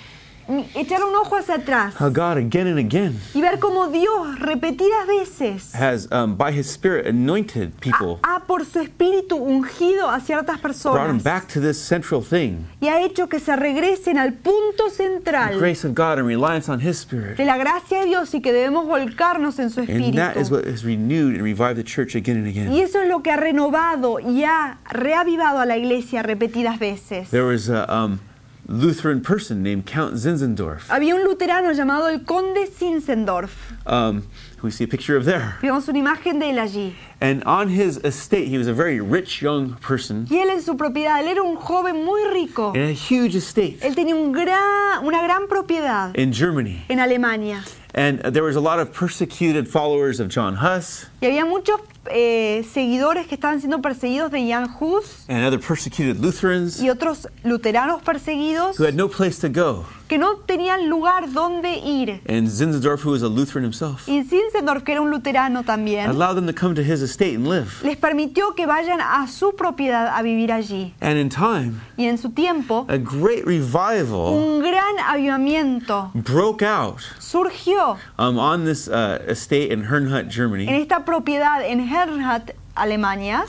echar 0.75 1.03
un 1.05 1.15
ojo 1.15 1.37
hacia 1.37 1.57
atrás 1.57 1.95
how 2.01 2.09
God 2.09 2.37
again 2.39 2.67
and 2.67 2.79
again 2.79 3.19
y 3.35 3.41
ver 3.41 3.59
cómo 3.59 3.89
Dios 3.89 4.39
repetidas 4.39 5.07
veces 5.07 5.75
has, 5.75 6.09
um, 6.13 6.37
by 6.37 6.53
His 6.53 6.67
Spirit, 6.71 7.07
anointed 7.07 7.73
people, 7.81 8.19
ha 8.23 8.41
por 8.47 8.65
su 8.65 8.81
espíritu 8.81 9.37
ungido 9.37 10.11
a 10.11 10.21
ciertas 10.21 10.61
brought 10.61 10.75
them 11.07 11.19
personas 11.19 11.23
back 11.23 11.49
to 11.49 11.61
this 11.61 11.79
central 11.79 12.23
thing 12.23 12.67
y 12.81 12.89
ha 12.89 13.01
hecho 13.01 13.29
que 13.29 13.41
se 13.41 13.55
regresen 13.57 14.19
al 14.19 14.33
punto 14.33 14.89
the 14.89 14.95
central 14.95 15.59
grace 15.59 15.85
of 15.87 15.95
God 15.95 16.19
and 16.19 16.27
reliance 16.27 16.69
on 16.69 16.81
His 16.81 16.99
Spirit. 16.99 17.37
de 17.37 17.45
la 17.45 17.57
gracia 17.57 18.01
de 18.01 18.07
Dios 18.07 18.35
y 18.35 18.41
que 18.41 18.53
debemos 18.53 18.87
volcarnos 18.87 19.59
en 19.59 19.71
su 19.71 19.81
And 19.81 20.15
that 20.17 20.37
is 20.37 20.49
espíritu. 20.49 20.51
what 20.51 20.67
has 20.67 20.85
renewed 20.85 21.35
and 21.35 21.43
revived 21.43 21.77
the 21.77 21.85
church 21.85 22.15
again 22.15 22.37
and 22.37 22.55
Y 22.55 22.81
eso 22.81 23.01
es 23.01 23.09
lo 23.09 23.23
que 23.23 23.31
ha 23.31 23.37
renovado 23.37 24.21
y 24.21 24.45
ha 24.45 24.79
reavivado 24.91 25.61
a 25.61 25.67
la 25.67 25.77
iglesia 25.77 26.23
repetidas 26.23 26.79
veces. 26.79 27.31
There 27.31 27.45
was 27.45 27.69
a 27.69 27.87
um, 27.93 28.21
Lutheran 28.66 29.21
person 29.21 29.62
named 29.62 29.85
Count 29.85 30.16
Zinzendorf, 30.16 30.88
Había 30.88 31.14
un 31.14 31.25
luterano 31.25 31.73
llamado 31.73 32.09
el 32.09 32.21
conde 32.25 32.66
Zinzendorf. 32.66 33.50
um, 33.87 34.27
we 34.62 34.70
see 34.70 34.85
a 34.85 34.88
picture 34.88 35.16
of 35.16 35.27
there. 35.27 35.57
Vemos 35.61 35.87
una 35.88 35.98
imagen 35.98 36.38
de 36.40 36.46
él 36.50 36.59
allí. 36.59 36.94
And 37.20 37.42
on 37.44 37.68
his 37.68 37.98
estate, 37.98 38.48
he 38.48 38.57
was 38.57 38.66
a 38.66 38.72
very 38.72 39.00
rich 39.00 39.42
young 39.42 39.74
person 39.81 40.27
Y 40.31 40.37
él 40.38 40.50
en 40.50 40.62
su 40.62 40.77
propiedad, 40.77 41.20
él 41.22 41.29
era 41.29 41.42
un 41.42 41.57
joven 41.57 42.05
muy 42.05 42.22
rico. 42.33 42.72
in 42.74 42.83
a 42.88 42.92
huge 42.92 43.35
estate 43.35 43.79
Él 43.83 43.94
tenía 43.94 44.14
un 44.14 44.33
gran, 44.33 45.05
una 45.05 45.22
gran 45.22 45.46
propiedad 45.46 46.14
in 46.16 46.33
Germany. 46.33 46.85
en 46.88 46.98
Alemania. 47.00 47.62
And 47.94 48.20
there 48.35 48.42
was 48.42 48.57
a 48.57 48.61
lot 48.61 48.81
of 48.81 48.92
persecuted 48.92 49.68
followers 49.68 50.18
of 50.20 50.29
John 50.29 50.57
Huss 50.57 51.07
Y 51.20 51.27
había 51.29 51.44
muchos 51.44 51.81
eh, 52.11 52.64
seguidores 52.73 53.27
que 53.27 53.35
estaban 53.35 53.61
siendo 53.61 53.81
perseguidos 53.81 54.31
de 54.31 54.49
Jan 54.49 54.69
Hus 54.79 55.25
and 55.29 55.45
other 55.45 55.59
persecuted 55.61 56.21
Lutherans 56.21 56.81
y 56.81 56.90
otros 56.90 57.29
luteranos 57.43 58.03
perseguidos 58.03 58.79
who 58.79 58.85
had 58.85 58.95
no 58.95 59.09
place 59.09 59.40
to 59.40 59.49
go. 59.49 59.85
que 60.09 60.19
no 60.19 60.37
tenían 60.37 60.88
lugar 60.90 61.33
donde 61.33 61.79
ir. 61.79 62.21
And 62.29 62.47
Zinzendorf, 62.47 63.03
who 63.05 63.12
was 63.12 63.23
a 63.23 63.29
Lutheran 63.29 63.64
himself, 63.64 64.07
Y 64.07 64.23
Zinzendorf, 64.23 64.83
que 64.85 64.93
era 64.93 65.01
un 65.01 65.11
luterano 65.11 65.64
también, 65.64 66.11
allowed 66.11 66.35
them 66.37 66.47
to 66.47 66.53
come 66.53 66.75
to 66.75 66.83
his 66.83 67.01
estate 67.01 67.35
and 67.37 67.49
live. 67.49 67.83
les 67.83 67.97
permitió 67.97 68.55
que 68.55 68.67
vayan 68.67 69.01
a 69.01 69.27
su 69.29 69.53
propiedad 69.57 70.14
a 70.14 70.23
vivir 70.23 70.53
allí. 70.53 70.93
And 71.01 71.19
in 71.19 71.31
time, 71.31 71.81
Y 71.97 72.05
en 72.07 72.19
su 72.19 72.31
tiempo, 72.31 72.85
a 72.88 72.99
great 72.99 73.47
revival 73.47 74.35
un 74.35 74.61
gran 74.61 74.99
avivamiento 75.07 76.11
broke 76.14 76.62
out 76.62 77.01
surgió 77.19 77.97
um, 78.19 78.38
on 78.38 78.64
this 78.64 78.88
uh, 78.88 79.19
estate 79.27 79.73
in 79.73 79.85
Herrnhut, 79.85 80.25
en 80.27 80.31
Germany. 80.31 80.67
esta 80.69 81.05
propiedad 81.05 81.64
en 81.64 81.81
Herrnhut, 81.94 82.54
Alemania. 82.74 83.44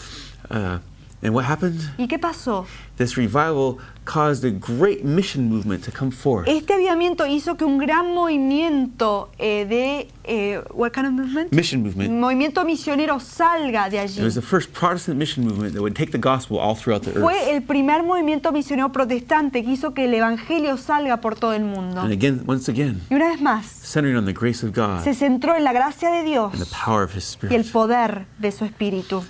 Uh, 0.49 0.77
and 1.21 1.33
what 1.33 1.45
happened? 1.45 1.79
¿Y 1.97 2.07
qué 2.07 2.19
pasó? 2.19 2.65
This 2.97 3.17
revival 3.17 3.77
caused 4.05 4.45
a 4.45 4.51
great 4.51 5.03
mission 5.03 5.49
movement 5.49 5.83
to 5.83 5.91
come 5.91 6.11
forth. 6.11 6.47
Este 6.47 6.73
avivamiento 6.73 7.25
hizo 7.25 7.57
que 7.57 7.65
un 7.65 7.77
gran 7.77 8.13
movimiento 8.13 9.29
eh, 9.37 9.65
de... 9.65 10.07
eh, 10.23 10.61
what 10.73 10.91
kind 10.93 11.05
of 11.07 11.13
movement? 11.13 11.51
Mission 11.51 11.81
movement. 11.83 12.11
Movimiento 12.11 12.63
misionero 12.63 13.19
salga 13.19 13.89
de 13.89 13.97
It 13.97 14.01
was 14.03 14.17
allí. 14.17 14.33
the 14.35 14.41
first 14.41 14.71
Protestant 14.71 15.17
mission 15.17 15.43
movement 15.45 15.73
that 15.73 15.81
would 15.81 15.95
take 15.95 16.11
the 16.11 16.17
gospel 16.19 16.57
all 16.59 16.75
throughout 16.75 17.01
the 17.03 17.11
earth. 17.11 17.21
Fue 17.21 17.51
el 17.55 17.63
primer 17.63 18.03
movimiento 18.03 18.51
misionero 18.51 18.91
protestante 18.91 19.63
que 19.63 19.71
hizo 19.71 19.93
que 19.93 20.05
el 20.05 20.13
evangelio 20.13 20.77
salga 20.77 21.21
por 21.21 21.35
todo 21.35 21.53
el 21.53 21.63
mundo. 21.63 22.01
And 22.01 22.11
again, 22.13 22.43
once 22.47 22.69
again, 22.69 23.01
Y 23.09 23.15
una 23.15 23.29
vez 23.29 23.41
más, 23.41 23.65
centering 23.65 24.15
on 24.15 24.25
the 24.25 24.33
grace 24.33 24.65
of 24.65 24.73
God 24.73 25.03
se 25.03 25.13
centró 25.13 25.55
en 25.55 25.63
la 25.63 25.73
gracia 25.73 26.11
de 26.11 26.23
Dios 26.23 26.53
and 26.53 26.63
the 26.63 26.69
power 26.85 27.03
of 27.03 27.15
His 27.15 27.37
y 27.49 27.55
el 27.55 27.65
poder 27.65 28.25
de 28.39 28.51
su 28.51 28.63
espíritu. 28.65 29.23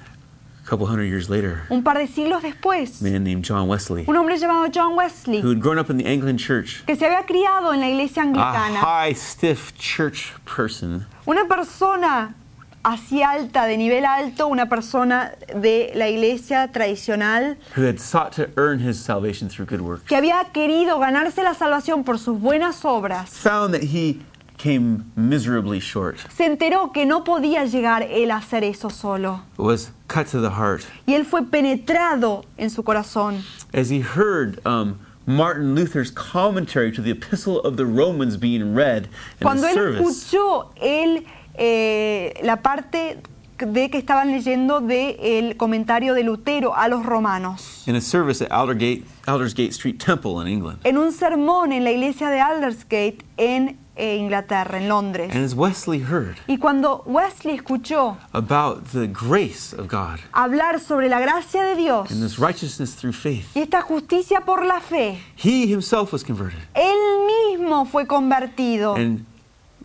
A 0.66 0.68
couple 0.68 0.88
hundred 0.88 1.06
years 1.06 1.30
later, 1.30 1.62
Un 1.70 1.84
par 1.84 1.94
de 1.94 2.08
siglos 2.08 2.42
después, 2.42 3.00
a 3.00 3.04
man 3.04 3.24
named 3.24 3.44
John 3.44 3.68
Wesley, 3.68 4.04
un 4.08 4.16
hombre 4.16 4.36
llamado 4.36 4.68
John 4.72 4.96
Wesley, 4.96 5.40
who 5.40 5.50
had 5.52 5.60
grown 5.62 5.78
up 5.78 5.92
in 5.92 5.98
the 5.98 6.06
Anglican 6.08 6.40
church, 6.40 6.84
que 6.88 6.96
se 6.96 7.06
había 7.06 7.24
criado 7.28 7.72
en 7.72 7.82
la 7.82 7.88
iglesia 7.88 8.24
a 8.24 8.26
anglicana, 8.26 8.80
high, 8.80 9.14
stiff 9.14 9.74
church 9.78 10.34
person, 10.44 11.06
una 11.28 11.46
persona 11.48 12.34
así 12.84 13.22
alta, 13.22 13.68
de 13.68 13.78
nivel 13.78 14.06
alto, 14.06 14.48
una 14.48 14.68
persona 14.68 15.34
de 15.56 15.92
la 15.94 16.08
iglesia 16.08 16.72
tradicional, 16.72 17.58
who 17.76 17.84
had 17.84 18.00
sought 18.00 18.32
to 18.32 18.50
earn 18.58 18.80
his 18.80 18.98
salvation 19.00 19.48
through 19.48 19.68
good 19.68 19.82
works, 19.82 20.08
que 20.08 20.18
había 20.18 20.44
querido 20.52 20.98
ganarse 20.98 21.44
la 21.44 21.54
salvación 21.54 22.04
por 22.04 22.18
sus 22.18 22.40
buenas 22.40 22.84
obras, 22.86 23.30
found 23.30 23.72
that 23.72 23.84
he 23.84 24.20
came 24.58 25.12
miserably 25.16 25.80
short, 25.80 26.18
se 26.32 26.46
enteró 26.46 26.92
que 26.94 27.06
no 27.06 27.24
podía 27.24 27.66
llegar 27.66 28.04
él 28.04 28.32
a 28.32 28.38
hacer 28.38 28.64
eso 28.64 28.90
solo. 28.90 29.42
was 29.58 29.92
cut 30.08 30.28
to 30.28 30.40
the 30.42 30.50
heart 30.52 30.84
Y 31.08 31.14
él 31.14 31.26
fue 31.26 31.44
penetrado 31.44 32.44
en 32.58 32.70
su 32.70 32.84
corazón 32.84 33.44
as 33.74 33.90
he 33.92 34.00
heard 34.02 34.60
um, 34.66 34.98
Martin 35.28 35.74
Luther's 35.76 36.12
commentary 36.12 36.92
to 36.92 37.02
the 37.02 37.12
Epistle 37.12 37.60
of 37.62 37.76
the 37.78 37.86
Romans 37.86 38.38
being 38.38 38.74
read 38.76 39.06
in 39.06 39.10
Cuando 39.42 39.64
the 39.64 39.70
él 39.70 39.74
service. 39.74 40.02
escuchó 40.02 40.72
él, 40.82 41.26
eh, 41.56 42.34
la 42.44 42.58
parte 42.58 43.18
de 43.58 43.90
que 43.90 43.98
estaban 43.98 44.32
leyendo 44.32 44.82
del 44.82 45.56
comentario 45.58 46.14
de 46.14 46.24
Lutero 46.24 46.76
a 46.76 46.88
los 46.90 47.06
romanos, 47.06 47.84
In 47.88 47.96
a 47.96 48.02
service 48.02 48.42
at 48.44 48.52
Aldergate, 48.52 49.04
Aldersgate 49.28 49.72
Street 49.72 49.98
Temple 49.98 50.42
in 50.42 50.48
England. 50.48 50.80
en 50.84 50.98
un 50.98 51.12
sermón 51.12 51.72
en 51.72 51.84
la 51.86 51.92
iglesia 51.92 52.30
de 52.30 52.40
Aldersgate 52.42 53.20
en 53.38 53.78
eh, 53.96 54.18
Inglaterra, 54.18 54.78
en 54.78 54.88
Londres. 54.88 55.34
And 55.34 55.44
as 55.44 55.56
Wesley 55.56 56.00
heard 56.00 56.38
Y 56.48 56.58
cuando 56.58 57.04
Wesley 57.06 57.56
escuchó 57.56 58.18
about 58.34 58.92
the 58.92 59.08
grace 59.08 59.74
of 59.74 59.88
God 59.88 60.20
hablar 60.34 60.80
sobre 60.80 61.10
la 61.10 61.20
gracia 61.20 61.64
de 61.64 61.76
Dios 61.76 62.12
and 62.12 62.22
this 62.22 62.38
righteousness 62.38 62.96
through 62.96 63.14
faith, 63.14 63.56
y 63.56 63.62
esta 63.62 63.82
justicia 63.82 64.42
por 64.42 64.66
la 64.66 64.80
fe, 64.80 65.20
he 65.36 65.68
himself 65.68 66.12
was 66.12 66.24
converted 66.24 66.60
él 66.74 66.98
mismo 67.26 67.86
fue 67.86 68.06
convertido 68.06 68.96
and 68.96 69.26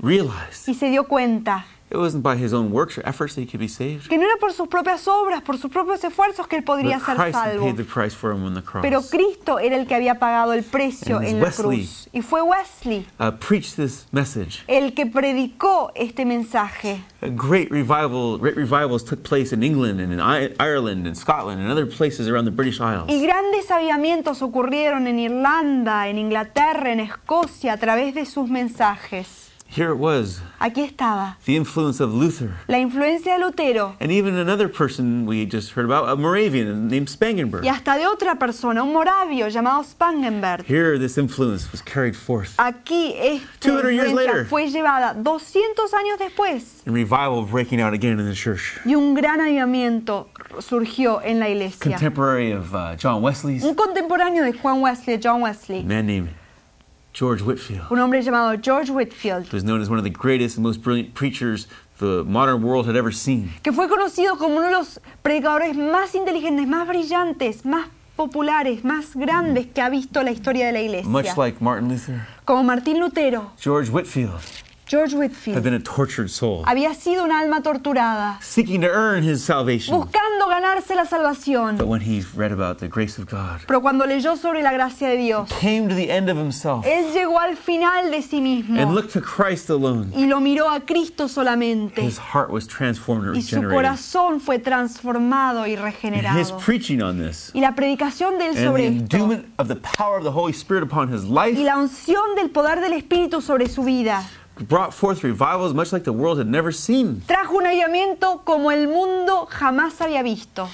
realized 0.00 0.68
y 0.68 0.74
se 0.74 0.88
dio 0.90 1.04
cuenta 1.04 1.66
It 1.92 1.96
wasn't 1.96 2.22
by 2.22 2.36
his 2.36 2.52
own 2.52 2.70
works 2.70 2.96
or 2.98 3.02
efforts 3.04 3.34
that 3.34 3.40
he 3.40 3.46
could 3.48 3.58
be 3.58 3.66
saved. 3.66 4.08
que 4.08 4.16
no 4.16 4.24
era 4.24 4.36
por 4.38 4.52
sus 4.52 4.68
propias 4.68 5.08
obras, 5.08 5.42
por 5.42 5.58
sus 5.58 5.72
propios 5.72 6.04
esfuerzos 6.04 6.46
que 6.46 6.56
él 6.56 6.62
podría 6.62 6.98
But 6.98 7.06
ser 7.06 7.16
Christ 7.16 7.32
salvo. 7.34 7.64
paid 7.66 7.76
the 7.76 7.84
price 7.84 8.14
for 8.14 8.30
him 8.32 8.44
on 8.44 8.54
the 8.54 8.62
cross. 8.62 8.82
Pero 8.82 9.00
Cristo 9.02 9.58
era 9.58 9.76
el 9.76 9.86
que 9.88 9.96
había 9.96 10.18
pagado 10.20 10.52
el 10.52 10.62
precio 10.62 11.16
And 11.18 11.26
en 11.26 11.40
la 11.40 11.46
Wesley. 11.46 11.78
cruz. 11.78 12.08
Y 12.12 12.22
fue 12.22 12.42
Wesley 12.42 13.06
uh, 13.18 13.32
preached 13.32 13.74
this 13.74 14.06
message. 14.12 14.62
el 14.68 14.94
que 14.94 15.06
predicó 15.06 15.90
este 15.96 16.24
mensaje. 16.24 17.00
A 17.22 17.28
great 17.28 17.70
revival, 17.72 18.38
great 18.38 18.56
revivals 18.56 19.04
took 19.04 19.24
place 19.24 19.52
in 19.52 19.62
England 19.64 20.00
and 20.00 20.12
in 20.12 20.20
Ireland 20.20 21.06
and 21.08 21.16
Scotland 21.16 21.60
and 21.60 21.70
other 21.72 21.86
places 21.86 22.28
around 22.28 22.44
the 22.44 22.52
British 22.52 22.80
Isles. 22.80 23.06
Y 23.08 23.20
grandes 23.20 23.68
avivamientos 23.70 24.42
ocurrieron 24.42 25.08
en 25.08 25.18
Irlanda, 25.18 26.06
en 26.08 26.18
Inglaterra, 26.18 26.92
en 26.92 27.00
Escocia, 27.00 27.72
a 27.72 27.76
través 27.78 28.14
de 28.14 28.24
sus 28.26 28.48
mensajes. 28.48 29.49
Here 29.72 29.90
it 29.92 29.98
was, 29.98 30.40
Aquí 30.58 30.82
estaba 30.82 31.36
the 31.46 31.54
influence 31.56 32.00
of 32.00 32.12
Luther. 32.12 32.56
la 32.66 32.78
influencia 32.78 33.38
de 33.38 33.44
Lutero 33.44 33.94
And 34.00 34.10
even 34.10 34.34
another 34.34 34.68
person 34.68 35.26
we 35.26 35.46
just 35.46 35.70
heard 35.72 35.84
about, 35.84 36.08
a 36.08 36.16
Moravian 36.16 36.88
named 36.88 37.06
Spangenberg. 37.08 37.62
y 37.64 37.68
hasta 37.68 37.96
de 37.96 38.04
otra 38.06 38.36
persona, 38.36 38.82
un 38.82 38.92
moravio 38.92 39.46
llamado 39.48 39.84
Spangenberg. 39.84 40.64
Here, 40.66 40.98
this 40.98 41.16
influence 41.18 41.70
was 41.70 41.80
carried 41.82 42.16
forth 42.16 42.56
Aquí 42.58 43.14
esta 43.16 43.46
200 43.60 43.90
years 43.92 44.12
later. 44.12 44.44
fue 44.46 44.68
llevada 44.68 45.14
200 45.14 45.94
años 45.94 46.18
después 46.18 46.82
and 46.84 46.94
revival 46.96 47.44
breaking 47.44 47.80
out 47.80 47.94
again 47.94 48.18
in 48.18 48.26
the 48.26 48.34
church. 48.34 48.76
y 48.84 48.96
un 48.96 49.14
gran 49.14 49.40
avivamiento 49.40 50.26
surgió 50.58 51.22
en 51.22 51.38
la 51.38 51.48
iglesia. 51.48 51.92
Contemporary 51.92 52.50
of 52.50 52.74
uh, 52.74 52.96
John 52.96 53.22
Wesley's, 53.22 53.62
Un 53.62 53.76
contemporáneo 53.76 54.42
de 54.42 54.52
Juan 54.52 54.80
Wesley, 54.82 55.16
John 55.22 55.42
Wesley, 55.42 55.82
a 55.82 55.84
man 55.84 56.06
named 56.08 56.28
George 57.12 57.42
Whitfield, 57.42 57.86
un 57.90 57.98
hombre 57.98 58.22
llamado 58.22 58.56
George 58.60 58.90
Whitfield, 58.90 59.46
who 59.48 59.56
was 59.56 59.64
known 59.64 59.80
as 59.82 59.88
one 59.90 59.98
of 59.98 60.04
the 60.04 60.10
greatest 60.10 60.56
and 60.56 60.64
most 60.64 60.80
brilliant 60.82 61.12
preachers 61.14 61.66
the 61.98 62.24
modern 62.24 62.62
world 62.62 62.86
had 62.86 62.96
ever 62.96 63.12
seen. 63.12 63.50
que 63.62 63.72
fue 63.72 63.88
conocido 63.88 64.38
como 64.38 64.56
uno 64.56 64.66
de 64.66 64.72
los 64.72 65.00
predicadores 65.22 65.76
más 65.76 66.14
inteligentes, 66.14 66.66
más 66.66 66.86
brillantes, 66.86 67.64
más 67.64 67.88
populares, 68.16 68.84
más 68.84 69.14
grandes 69.16 69.66
que 69.66 69.80
ha 69.82 69.88
visto 69.90 70.22
la 70.22 70.30
historia 70.30 70.66
de 70.66 70.72
la 70.72 71.02
Much 71.02 71.24
iglesia. 71.24 71.34
like 71.36 71.60
Martin 71.60 71.88
Luther, 71.88 72.26
Como 72.44 72.62
Martín 72.62 73.00
Lutero, 73.00 73.50
George 73.58 73.90
Whitfield 73.90 74.40
George 74.90 75.12
had 75.12 75.20
Whitfield 75.20 75.62
been 75.62 75.74
a 75.74 75.78
tortured 75.78 76.28
soul, 76.30 76.64
había 76.66 76.92
sido 76.94 77.22
un 77.22 77.30
alma 77.30 77.62
torturada, 77.62 78.38
seeking 78.42 78.80
to 78.80 78.88
earn 78.88 79.22
his 79.22 79.40
salvation. 79.40 79.94
buscando 79.96 80.48
ganarse 80.48 80.96
la 80.96 81.02
But 81.04 81.10
salvación. 81.10 81.86
when 81.86 82.00
he 82.00 82.24
read 82.34 82.50
about 82.50 82.78
the 82.80 82.88
grace 82.88 83.16
of 83.16 83.26
God, 83.30 83.60
Pero 83.68 83.80
cuando 83.80 84.04
leyó 84.04 84.36
sobre 84.36 84.62
la 84.64 84.72
gracia 84.72 85.06
de 85.08 85.16
Dios, 85.16 85.48
came 85.60 85.88
to 85.88 85.94
the 85.94 86.10
end 86.10 86.28
of 86.28 86.36
himself 86.36 86.84
él 86.84 87.12
llegó 87.12 87.38
al 87.38 87.54
final 87.56 88.10
de 88.10 88.20
sí 88.20 88.38
and 88.38 88.66
mismo 88.68 88.92
looked 88.92 89.12
to 89.12 89.20
Christ 89.20 89.70
alone, 89.70 90.10
y 90.12 90.26
lo 90.26 90.40
miró 90.40 90.68
a 90.68 90.80
Cristo 90.80 91.28
solamente. 91.28 92.02
his 92.02 92.18
heart 92.18 92.50
was 92.50 92.66
transformed 92.66 93.28
and 93.28 93.36
Y 93.36 93.42
su 93.42 93.56
regenerated. 93.60 93.76
corazón 93.76 94.40
fue 94.40 94.58
transformado 94.58 95.68
y 95.68 95.74
And 95.76 95.86
his 96.36 96.50
regenerado. 96.50 96.58
preaching 96.58 97.00
on 97.00 97.16
this 97.16 97.52
Y 97.54 97.60
la 97.60 97.76
predicación 97.76 98.38
de 98.38 98.46
él 98.46 98.50
and 98.50 98.58
the 98.58 98.64
sobre 98.64 98.86
esto 98.88 99.16
endowment 99.16 99.44
of 99.58 99.68
the 99.68 99.76
power 99.76 100.16
of 100.18 100.24
the 100.24 100.32
Holy 100.32 100.52
Spirit 100.52 100.82
upon 100.82 101.08
his 101.12 101.22
life 101.26 101.56
y 101.56 101.62
la 101.62 101.76
unción 101.78 102.34
del 102.34 102.50
poder 102.50 102.80
del 102.80 102.92
Espíritu 102.94 103.40
sobre 103.40 103.68
su 103.68 103.84
vida 103.84 104.24
brought 104.68 104.92
forth 104.92 105.22
revivals 105.24 105.74
much 105.74 105.92
like 105.92 106.04
the 106.04 106.12
world 106.12 106.38
had 106.38 106.46
never 106.46 106.72
seen. 106.72 107.22
trajo 107.26 107.56
un 107.56 107.66
avivamiento 107.66 108.42
como 108.44 108.70
el 108.70 108.88
mundo 108.88 109.46
jamás 109.50 110.00
había 110.00 110.22
visto. 110.22 110.68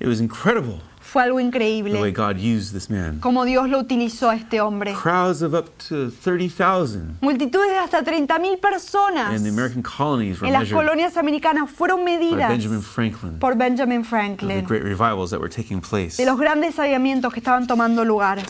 It 0.00 0.08
was 0.08 0.20
incredible 0.20 0.80
Fue 1.00 1.22
algo 1.22 1.36
the 1.36 1.44
way 1.44 1.46
increíble 1.46 2.12
God 2.12 2.38
used 2.38 2.72
this 2.72 2.90
man. 2.90 3.20
como 3.20 3.44
Dios 3.44 3.68
lo 3.68 3.78
utilizó 3.78 4.30
a 4.30 4.34
este 4.34 4.60
hombre. 4.60 4.94
Crowds 4.94 5.42
of 5.42 5.54
up 5.54 5.70
to 5.88 6.10
30,000 6.10 7.18
Multitudes 7.20 7.70
de 7.70 7.78
hasta 7.78 8.02
30.000 8.02 8.58
personas 8.58 9.36
in 9.36 9.44
the 9.44 9.48
American 9.48 9.80
colonies 9.80 10.40
were 10.40 10.48
en 10.48 10.52
las 10.54 10.68
colonias 10.70 11.16
americanas 11.16 11.70
fueron 11.70 12.04
by 12.04 12.16
medidas 12.16 12.48
Benjamin 12.48 12.82
Franklin 12.82 13.38
por 13.38 13.54
Benjamin 13.54 14.00
of 14.00 14.04
the 14.04 14.10
Franklin, 14.10 14.64
great 14.64 14.82
revivals 14.82 15.30
that 15.30 15.38
were 15.38 15.48
taking 15.48 15.80
place. 15.80 16.16
de 16.16 16.26
los 16.26 16.36
grandes 16.36 16.78
avivamientos 16.80 17.32
que 17.32 17.38
estaban 17.38 17.68
tomando 17.68 18.04
lugar. 18.04 18.40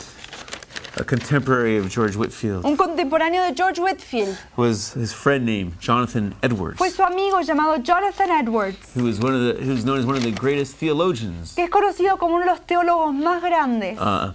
A 0.97 1.03
contemporary 1.03 1.77
of 1.77 1.91
George 1.91 2.15
Whitfield 2.15 2.65
Un 2.65 2.77
contemporáneo 2.77 3.49
de 3.49 3.53
George 3.55 3.81
Whitfield 3.81 4.39
was 4.57 4.93
his 4.93 5.13
friend 5.13 5.45
named 5.45 5.81
Jonathan 5.81 6.37
Edwards, 6.41 6.79
fue 6.79 6.89
su 6.89 7.03
amigo 7.03 7.41
llamado 7.43 7.83
Jonathan 7.83 8.31
Edwards, 8.31 8.93
who 8.95 9.03
was 9.03 9.19
one 9.19 9.35
of 9.35 9.41
the 9.57 9.65
who 9.65 9.73
was 9.73 9.85
known 9.85 9.99
as 9.99 10.07
one 10.07 10.17
of 10.17 10.23
the 10.23 10.31
greatest 10.31 10.77
theologians 10.77 11.55
que 11.57 11.65
es 11.65 11.71
conocido 11.71 12.17
como 12.17 12.37
uno 12.37 12.45
de 12.45 12.51
los 12.53 12.61
teólogos 12.61 13.13
más 13.13 13.43
grandes 13.43 13.99
uh, 13.99 14.33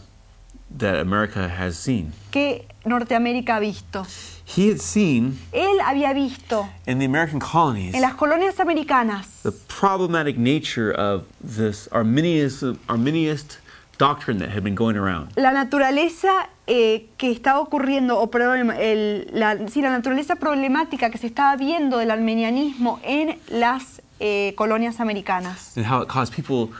that 0.78 0.98
America 1.00 1.48
has 1.48 1.78
seen. 1.80 2.12
que 2.30 2.65
Norteamérica 2.86 3.56
ha 3.56 3.60
visto. 3.62 4.06
He 4.43 4.67
had 4.69 4.82
seen 4.82 5.38
Él 5.54 5.80
había 5.80 6.13
visto 6.13 6.67
in 6.88 7.00
the 7.00 7.06
American 7.06 7.39
colonies 7.39 7.93
en 7.93 8.02
las 8.02 8.15
colonias 8.15 8.60
americanas 8.60 9.43
the 9.43 9.52
problematic 9.69 10.38
nature 10.38 10.91
of 10.91 11.26
this 11.41 11.88
Arminius, 11.93 12.63
Arminianist 12.89 13.60
doctrine 14.00 14.40
that 14.40 14.50
had 14.50 14.64
been 14.64 14.76
going 14.76 14.96
around. 14.98 15.30
la 15.36 15.52
naturaleza 15.52 16.50
eh, 16.66 17.08
que 17.18 17.30
estaba 17.32 17.60
ocurriendo, 17.60 18.20
o 18.20 18.32
problema- 18.32 18.76
el- 18.80 19.28
la, 19.34 19.56
sí, 19.68 19.82
la 19.82 19.90
naturaleza 19.92 20.36
problemática 20.38 21.10
que 21.12 21.18
se 21.20 21.28
estaba 21.28 21.56
viendo 21.58 21.98
del 22.00 22.10
armenianismo 22.10 23.00
en 23.04 23.38
las 23.50 24.02
eh, 24.20 24.54
colonias 24.56 25.00
americanas. 25.00 25.76
and 25.78 25.86
how 25.86 26.02
it 26.02 26.08
caused 26.08 26.34
people, 26.34 26.74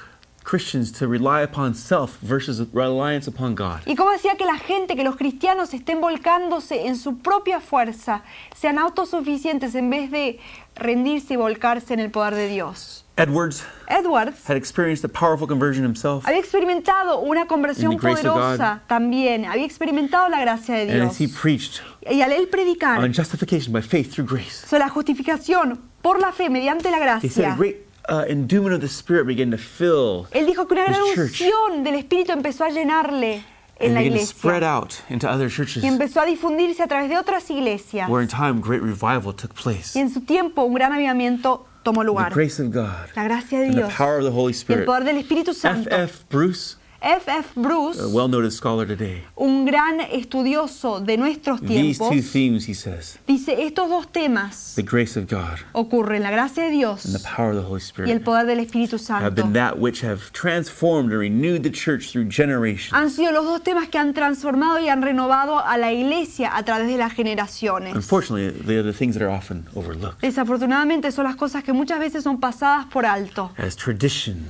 Christians, 0.44 0.92
to 0.92 1.08
rely 1.08 1.44
upon 1.44 1.76
self 1.76 2.18
versus 2.22 2.60
reliance 2.74 3.28
upon 3.30 3.54
God. 3.56 3.82
Y 3.86 3.96
cómo 3.96 4.10
hacía 4.12 4.36
que 4.36 4.46
la 4.46 4.58
gente, 4.58 4.96
que 4.96 5.04
los 5.04 5.16
cristianos 5.16 5.74
estén 5.74 6.02
volcándose 6.02 6.88
en 6.88 6.96
su 6.96 7.18
propia 7.20 7.60
fuerza, 7.60 8.24
sean 8.56 8.80
autosuficientes 8.80 9.76
en 9.76 9.90
vez 9.90 10.10
de 10.10 10.40
rendirse 10.76 11.34
y 11.34 11.38
volcarse 11.38 11.94
en 11.94 12.00
el 12.00 12.10
poder 12.10 12.34
de 12.36 12.48
Dios. 12.48 13.06
Edwards 13.20 13.64
Edwards 13.90 14.48
had 14.48 14.56
experienced 14.56 15.04
a 15.04 15.10
powerful 15.10 15.46
conversion 15.46 15.84
himself, 15.84 16.26
había 16.26 16.40
experimentado 16.40 17.20
una 17.20 17.48
conversión 17.48 17.92
In 17.92 17.98
the 17.98 18.02
grace 18.02 18.26
of 18.26 18.34
poderosa 18.34 18.82
también, 18.88 19.46
había 19.46 19.66
experimentado 19.66 20.30
la 20.30 20.40
gracia 20.40 20.76
de 20.76 20.92
and 20.92 21.02
as 21.04 21.18
Dios. 21.18 21.20
he 21.20 21.28
preached 21.28 21.82
Y 22.10 22.22
al 22.22 22.32
él 22.32 22.48
predicar 22.48 23.00
on 23.04 23.14
justification 23.14 23.74
by 23.74 23.82
faith 23.82 24.14
through 24.14 24.26
grace, 24.26 24.66
sobre 24.66 24.86
la 24.86 24.90
justificación 24.90 25.80
por 26.02 26.20
la 26.20 26.32
fe 26.32 26.50
mediante 26.50 26.90
la 26.92 27.20
he 27.22 27.28
said 27.30 27.44
a 27.44 27.48
gracia, 27.50 27.56
great 27.58 27.78
uh, 28.08 28.24
endowment 28.30 28.74
of 28.74 28.80
the 28.82 28.88
Spirit 28.88 29.26
began 29.28 29.52
to 29.52 29.58
fill 29.58 30.26
él 30.32 30.46
dijo 30.46 30.66
que 30.68 30.76
una 30.76 30.86
gran 30.86 31.02
his 31.04 31.14
church. 31.14 31.42
unción 31.42 31.84
del 31.84 31.96
Espíritu 31.96 32.32
empezó 32.32 32.64
a 32.64 32.70
llenarle 32.70 33.44
en 33.82 33.88
and 33.88 33.94
la 33.96 34.02
began 34.02 34.18
to 34.20 34.26
spread 34.26 34.58
iglesia 34.64 34.74
out 34.74 35.02
into 35.10 35.30
other 35.30 35.50
churches, 35.50 35.84
y 35.84 35.88
empezó 35.88 36.22
a 36.22 36.26
difundirse 36.26 36.82
a 36.82 36.88
través 36.88 37.10
de 37.10 37.18
otras 37.18 37.50
iglesias. 37.50 38.10
where 38.10 38.22
in 38.22 38.30
time 38.30 38.62
great 38.62 38.82
revival 38.82 39.34
took 39.34 39.54
place. 39.54 39.98
Y 39.98 40.02
en 40.02 40.10
su 40.10 40.22
tiempo 40.22 40.64
un 40.64 40.74
gran 40.74 40.94
avivamiento 40.94 41.66
tomó 41.84 42.04
lugar. 42.04 42.34
grace 42.34 42.62
of 42.62 42.74
God 42.74 43.10
La 43.16 43.24
gracia 43.24 43.60
de 43.60 43.70
Dios 43.70 43.94
power 43.94 44.20
of 44.20 44.26
the 44.26 44.32
Holy 44.32 44.54
y 44.68 44.74
el 44.74 44.86
poder 44.86 45.04
del 45.04 45.18
Espíritu 45.18 45.54
Santo. 45.54 45.90
F. 45.90 46.04
F. 46.04 46.24
Bruce, 46.30 46.78
a 47.02 48.08
well-noted 48.10 48.52
scholar 48.52 48.86
today, 48.86 49.24
un 49.38 49.66
gran 49.66 50.00
estudioso 50.02 51.00
de 51.00 51.18
nuestros 51.18 51.62
these 51.62 51.98
tiempos, 51.98 52.10
two 52.10 52.22
themes, 52.22 52.66
he 52.68 52.74
says, 52.74 53.18
dice 53.28 53.50
estos 53.50 53.90
dos 53.90 54.08
temas 54.12 54.74
the 54.76 54.84
grace 54.84 55.18
of 55.18 55.28
God 55.28 55.60
ocurren, 55.74 56.22
la 56.24 56.32
gracia 56.32 56.64
de 56.66 56.72
Dios 56.72 57.06
and 57.06 57.14
the 57.16 57.20
power 57.24 57.52
of 57.52 57.56
the 57.56 57.62
Holy 57.64 57.80
y 57.80 58.12
el 58.12 58.20
Spirit, 58.20 58.24
poder 58.24 58.46
del 58.46 58.60
Espíritu 58.60 58.94
have 58.94 59.00
Santo. 59.02 59.32
been 59.32 59.54
that 59.54 59.78
which 59.80 60.02
have 60.02 60.32
transformed 60.34 61.12
and 61.12 61.20
renewed 61.20 61.64
the 61.64 61.72
church 61.72 62.12
through 62.12 62.26
generations. 62.30 62.94
Han 62.94 63.10
sido 63.10 63.32
los 63.32 63.46
dos 63.46 63.64
temas 63.64 63.88
que 63.90 63.98
han 64.00 64.14
transformado 64.14 64.80
y 64.80 64.90
han 64.90 65.02
renovado 65.02 65.60
a 65.60 65.78
la 65.78 65.92
iglesia 65.92 66.56
a 66.56 66.64
través 66.64 66.88
de 66.88 66.98
las 66.98 67.14
generaciones. 67.14 67.96
Unfortunately, 67.96 68.52
they 68.66 68.76
are 68.78 68.84
the 68.84 68.94
things 68.94 69.16
that 69.16 69.24
are 69.24 69.32
often 69.34 69.68
overlooked 69.76 70.22
Desafortunadamente 70.22 71.12
son 71.12 71.26
las 71.26 71.36
cosas 71.36 71.64
que 71.64 71.74
muchas 71.74 72.00
veces 72.00 72.24
son 72.24 72.40
pasadas 72.40 72.86
por 72.88 73.06
alto. 73.06 73.52
as 73.58 73.76
tradition 73.76 74.46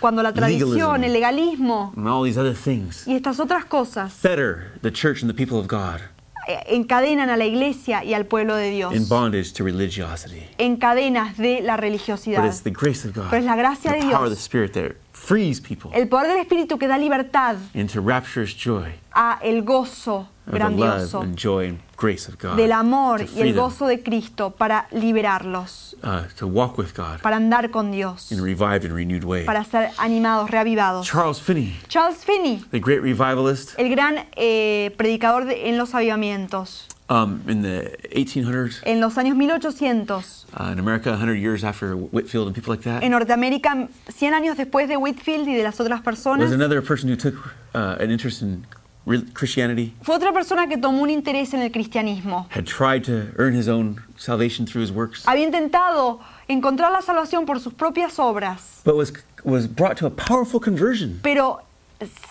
Cuando 0.00 0.22
la 0.22 0.32
tradición, 0.32 1.00
Legalism. 1.00 1.04
el 1.04 1.12
legalismo 1.12 1.92
and 1.96 2.08
all 2.08 2.24
these 2.24 2.38
other 2.38 2.54
things 2.54 3.06
y 3.06 3.14
estas 3.14 3.38
otras 3.40 3.64
cosas 3.66 4.12
fetter 4.12 4.72
the 4.82 4.90
church 4.90 5.22
and 5.22 5.30
the 5.32 5.34
people 5.36 5.58
of 5.58 5.66
God 5.68 6.00
eh, 6.48 6.62
encadenan 6.76 7.30
a 7.30 7.36
la 7.36 7.44
iglesia 7.46 8.02
y 8.04 8.12
al 8.14 8.24
pueblo 8.26 8.56
de 8.56 8.70
Dios 8.70 8.94
in 8.94 9.06
bondage 9.08 9.52
to 9.52 9.64
religiosity. 9.64 10.42
en 10.58 10.76
cadenas 10.76 11.36
de 11.38 11.60
la 11.62 11.76
But 11.76 11.84
religiosidad. 11.84 12.44
it's 12.46 12.62
the 12.62 12.70
grace 12.70 13.06
of 13.06 13.14
God, 13.14 13.30
Pero 13.30 13.38
es 13.40 13.44
la 13.46 13.56
gracia 13.56 13.92
the 13.92 13.98
de 13.98 14.02
power 14.02 14.24
of 14.26 14.30
Dios. 14.30 14.38
the 14.38 14.42
Spirit 14.42 14.72
that 14.74 14.92
frees 15.12 15.60
people 15.60 15.90
El 15.94 16.08
poder 16.08 16.28
del 16.28 16.38
Espíritu 16.44 16.78
que 16.78 16.86
da 16.88 16.98
libertad 16.98 17.56
into 17.74 18.00
rapturous 18.00 18.54
joy 18.54 18.92
a 19.14 19.38
el 19.42 19.62
gozo 19.62 20.26
of 20.46 20.52
the 20.52 20.58
love 20.58 20.74
grandioso 20.74 21.20
and 21.22 21.36
joy 21.38 21.68
and. 21.68 21.78
Del 22.56 22.72
amor 22.72 23.22
y 23.34 23.40
el 23.40 23.54
gozo 23.54 23.86
de 23.86 24.02
Cristo 24.02 24.50
para 24.50 24.86
liberarlos, 24.92 25.96
uh, 26.02 26.22
to 26.38 26.46
walk 26.46 26.78
with 26.78 26.94
God 26.94 27.20
para 27.22 27.36
andar 27.36 27.70
con 27.70 27.90
Dios, 27.90 28.30
in 28.30 28.42
revived 28.42 28.84
and 28.84 28.94
renewed 28.94 29.24
way. 29.24 29.44
para 29.44 29.64
ser 29.64 29.90
animados, 29.98 30.50
reavivados. 30.50 31.06
Charles 31.06 31.40
Finney, 31.40 31.74
Charles 31.88 32.24
Finney, 32.24 32.62
the 32.70 32.78
great 32.80 33.00
revivalist 33.02 33.78
el 33.78 33.88
gran 33.90 34.26
eh, 34.36 34.92
predicador 34.96 35.44
de- 35.46 35.68
en 35.68 35.78
los 35.78 35.94
avivamientos, 35.94 36.86
um, 37.08 37.40
in 37.48 37.62
the 37.62 37.96
1800s 38.14 38.80
en 38.84 39.00
los 39.00 39.16
años 39.18 39.36
1800, 39.36 40.46
uh, 40.58 40.70
in 40.72 40.78
America, 40.78 41.10
100 41.10 41.36
years 41.38 41.64
after 41.64 41.94
Whitfield 41.96 42.46
and 42.46 42.54
people 42.54 42.70
like 42.72 42.84
that, 42.84 43.02
en 43.02 43.10
Norteamérica, 43.12 43.88
100 44.08 44.34
años 44.34 44.56
después 44.56 44.88
de 44.88 44.96
Whitfield 44.96 45.48
y 45.48 45.54
de 45.54 45.62
las 45.62 45.80
otras 45.80 46.00
was 46.00 46.04
personas, 46.04 46.52
another 46.52 46.82
person 46.82 47.08
who 47.10 47.16
took 47.16 47.34
uh, 47.74 47.96
an 48.00 48.10
interest 48.10 48.42
in 48.42 48.64
Christianity, 49.34 49.92
Fue 50.02 50.16
otra 50.16 50.32
persona 50.32 50.66
que 50.66 50.76
tomó 50.78 51.02
un 51.02 51.10
interés 51.10 51.52
en 51.54 51.60
el 51.60 51.70
cristianismo. 51.70 52.46
had 52.50 52.64
tried 52.64 53.04
to 53.04 53.28
earn 53.38 53.54
his 53.54 53.68
own 53.68 54.00
salvation 54.16 54.64
through 54.66 54.82
his 54.82 54.90
works, 54.90 55.24
Había 55.26 55.44
intentado 55.44 56.20
encontrar 56.48 56.90
la 56.92 57.02
salvación 57.02 57.44
por 57.46 57.60
sus 57.60 57.74
propias 57.74 58.18
obras, 58.18 58.80
but 58.84 58.96
was, 58.96 59.12
was 59.44 59.66
brought 59.66 59.96
to 59.98 60.06
a 60.06 60.10
powerful 60.10 60.58
conversion 60.60 61.20
pero 61.22 61.60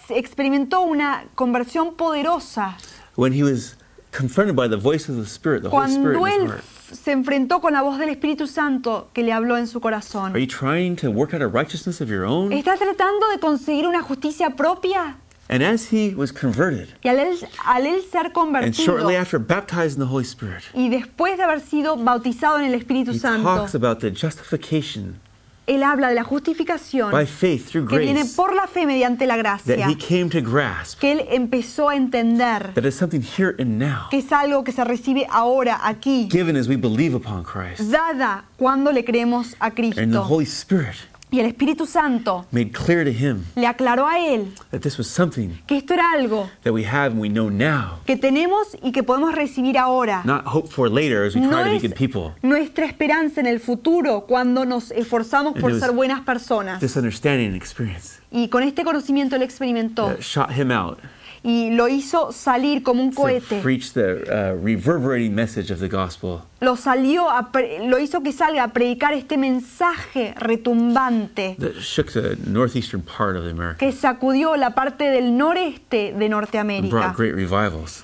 experimentó 0.09 0.81
una 0.81 1.25
conversión 1.35 1.95
poderosa 1.95 2.75
when 3.15 3.33
he 3.33 3.43
was 3.43 3.75
confronted 4.11 4.55
by 4.55 4.67
the 4.67 4.77
voice 4.77 5.09
of 5.09 5.15
the 5.17 5.25
Spirit, 5.25 5.63
the 5.63 5.69
Holy 5.69 5.91
Spirit 5.91 6.17
cuando 6.17 6.25
in 6.27 6.41
his 6.43 6.51
heart. 6.51 6.63
se 6.93 7.11
enfrentó 7.11 7.59
con 7.61 7.73
la 7.73 7.81
voz 7.81 7.97
del 7.97 8.09
Espíritu 8.09 8.45
Santo 8.47 9.07
que 9.13 9.23
le 9.23 9.31
habló 9.31 9.57
en 9.57 9.65
su 9.65 9.77
Are 9.79 9.81
corazón. 9.81 10.33
you 10.35 10.45
trying 10.45 10.95
to 10.95 11.09
work 11.09 11.33
out 11.33 11.41
a 11.41 11.47
righteousness 11.47 12.01
of 12.01 12.09
your 12.09 12.23
own? 12.23 12.51
¿Estás 12.53 12.77
tratando 12.79 13.27
de 13.29 13.39
conseguir 13.39 13.87
una 13.87 14.03
justicia 14.03 14.51
propia? 14.51 15.17
And 15.53 15.61
as 15.61 15.93
he 15.93 16.15
was 16.15 16.31
converted, 16.31 16.87
Y 17.03 17.09
al 17.09 17.19
él, 17.19 17.37
al 17.63 17.85
él 17.85 18.01
ser 18.11 18.25
and 18.25 18.33
convertido 18.33 18.83
shortly 18.83 19.15
after 19.15 19.37
baptized 19.37 19.93
in 19.93 19.99
the 19.99 20.11
Holy 20.11 20.23
Spirit, 20.23 20.63
y 20.73 20.89
después 20.89 21.37
de 21.37 21.43
haber 21.43 21.61
sido 21.61 21.95
bautizado 21.95 22.59
en 22.59 22.65
el 22.65 22.73
Espíritu 22.73 23.11
he 23.11 23.19
Santo, 23.19 23.43
talks 23.43 23.75
about 23.75 23.99
the 23.99 24.09
justification 24.09 25.19
él 25.65 25.83
habla 25.83 26.09
de 26.09 26.15
la 26.15 26.23
justificación 26.23 27.11
by 27.11 27.25
faith 27.25 27.69
through 27.69 27.87
que 27.87 27.97
viene 27.97 28.21
grace 28.21 28.35
por 28.35 28.53
la 28.53 28.67
fe 28.67 28.85
mediante 28.85 29.25
la 29.25 29.35
that 29.35 29.63
gracia, 29.63 29.87
he 29.87 29.95
came 29.95 30.29
to 30.29 30.41
grasp 30.41 30.99
que 30.99 31.11
él 31.11 31.25
empezó 31.29 31.89
a 31.89 31.95
entender 31.95 32.73
that 32.73 32.83
is 32.83 32.95
something 32.95 33.21
here 33.21 33.55
and 33.59 33.79
now, 33.79 34.09
que 34.09 34.19
es 34.19 34.31
algo 34.31 34.63
que 34.63 34.73
se 34.73 34.83
recibe 34.83 35.25
ahora, 35.29 35.79
aquí, 35.83 36.27
given 36.29 36.57
as 36.57 36.67
we 36.67 36.75
believe 36.75 37.15
upon 37.15 37.43
Christ. 37.43 37.91
dada 37.91 38.43
cuando 38.57 38.91
le 38.91 39.05
creemos 39.05 39.55
a 39.59 39.67
And 39.67 39.75
the 39.75 39.91
Cristo. 39.93 40.23
Holy 40.23 40.45
Spirit 40.45 40.97
Y 41.33 41.39
el 41.39 41.47
Espíritu 41.47 41.87
Santo 41.87 42.45
made 42.51 42.71
clear 42.71 43.03
to 43.03 43.09
him 43.09 43.43
le 43.55 43.65
aclaró 43.65 44.07
a 44.07 44.19
él 44.19 44.53
that 44.69 44.81
this 44.81 44.99
was 44.99 45.07
something 45.07 45.49
que 45.65 45.77
esto 45.77 45.95
era 45.95 46.11
algo 46.11 46.47
that 46.63 46.71
we 46.71 46.85
have 46.85 47.07
and 47.07 47.19
we 47.19 47.27
know 47.27 47.49
now, 47.49 47.99
que 48.05 48.15
tenemos 48.15 48.77
y 48.83 48.91
que 48.91 49.01
podemos 49.01 49.33
recibir 49.33 49.79
ahora. 49.79 50.21
not 50.25 50.45
hope 50.45 50.67
for 50.69 50.87
later 50.87 51.25
as 51.25 51.33
we 51.33 51.41
No 51.41 51.49
try 51.49 51.63
to 51.63 51.69
be 51.71 51.75
es 51.77 51.81
good 51.81 51.95
people. 51.95 52.35
nuestra 52.43 52.85
esperanza 52.85 53.39
en 53.41 53.47
el 53.47 53.59
futuro 53.59 54.25
cuando 54.27 54.63
nos 54.63 54.91
esforzamos 54.91 55.53
por 55.53 55.71
And 55.71 55.73
was 55.73 55.79
ser 55.81 55.91
buenas 55.91 56.21
personas. 56.21 56.79
This 56.79 56.95
understanding 56.97 57.47
and 57.47 57.55
experience 57.55 58.19
Y 58.29 58.49
con 58.49 58.61
este 58.61 58.83
conocimiento 58.83 59.35
él 59.35 59.41
experimentó 59.41 60.09
that 60.09 60.19
shot 60.21 60.51
him 60.51 60.69
out 60.69 60.99
y 61.43 61.71
lo 61.71 61.89
hizo 61.89 62.31
salir 62.31 62.83
como 62.83 63.03
un 63.03 63.11
cohete. 63.11 63.61
the 63.93 64.23
uh, 64.29 64.55
reverberating 64.63 65.35
message 65.35 65.71
of 65.71 65.79
the 65.79 65.89
gospel 65.89 66.41
Lo 66.61 66.77
salió 66.77 67.29
a 67.29 67.51
lo 67.81 67.99
hizo 67.99 68.23
que 68.23 68.31
salga 68.31 68.63
a 68.63 68.67
predicar 68.69 69.13
este 69.13 69.37
mensaje 69.37 70.33
retumbante 70.37 71.57
that 71.59 71.73
shook 71.81 72.13
the 72.13 72.37
northeastern 72.47 73.01
part 73.01 73.35
of 73.35 73.45
America 73.45 73.79
que 73.79 73.91
sacudió 73.91 74.55
la 74.55 74.69
parte 74.69 75.03
del 75.09 75.37
noreste 75.37 76.13
de 76.17 76.29
Norteamérica 76.29 77.13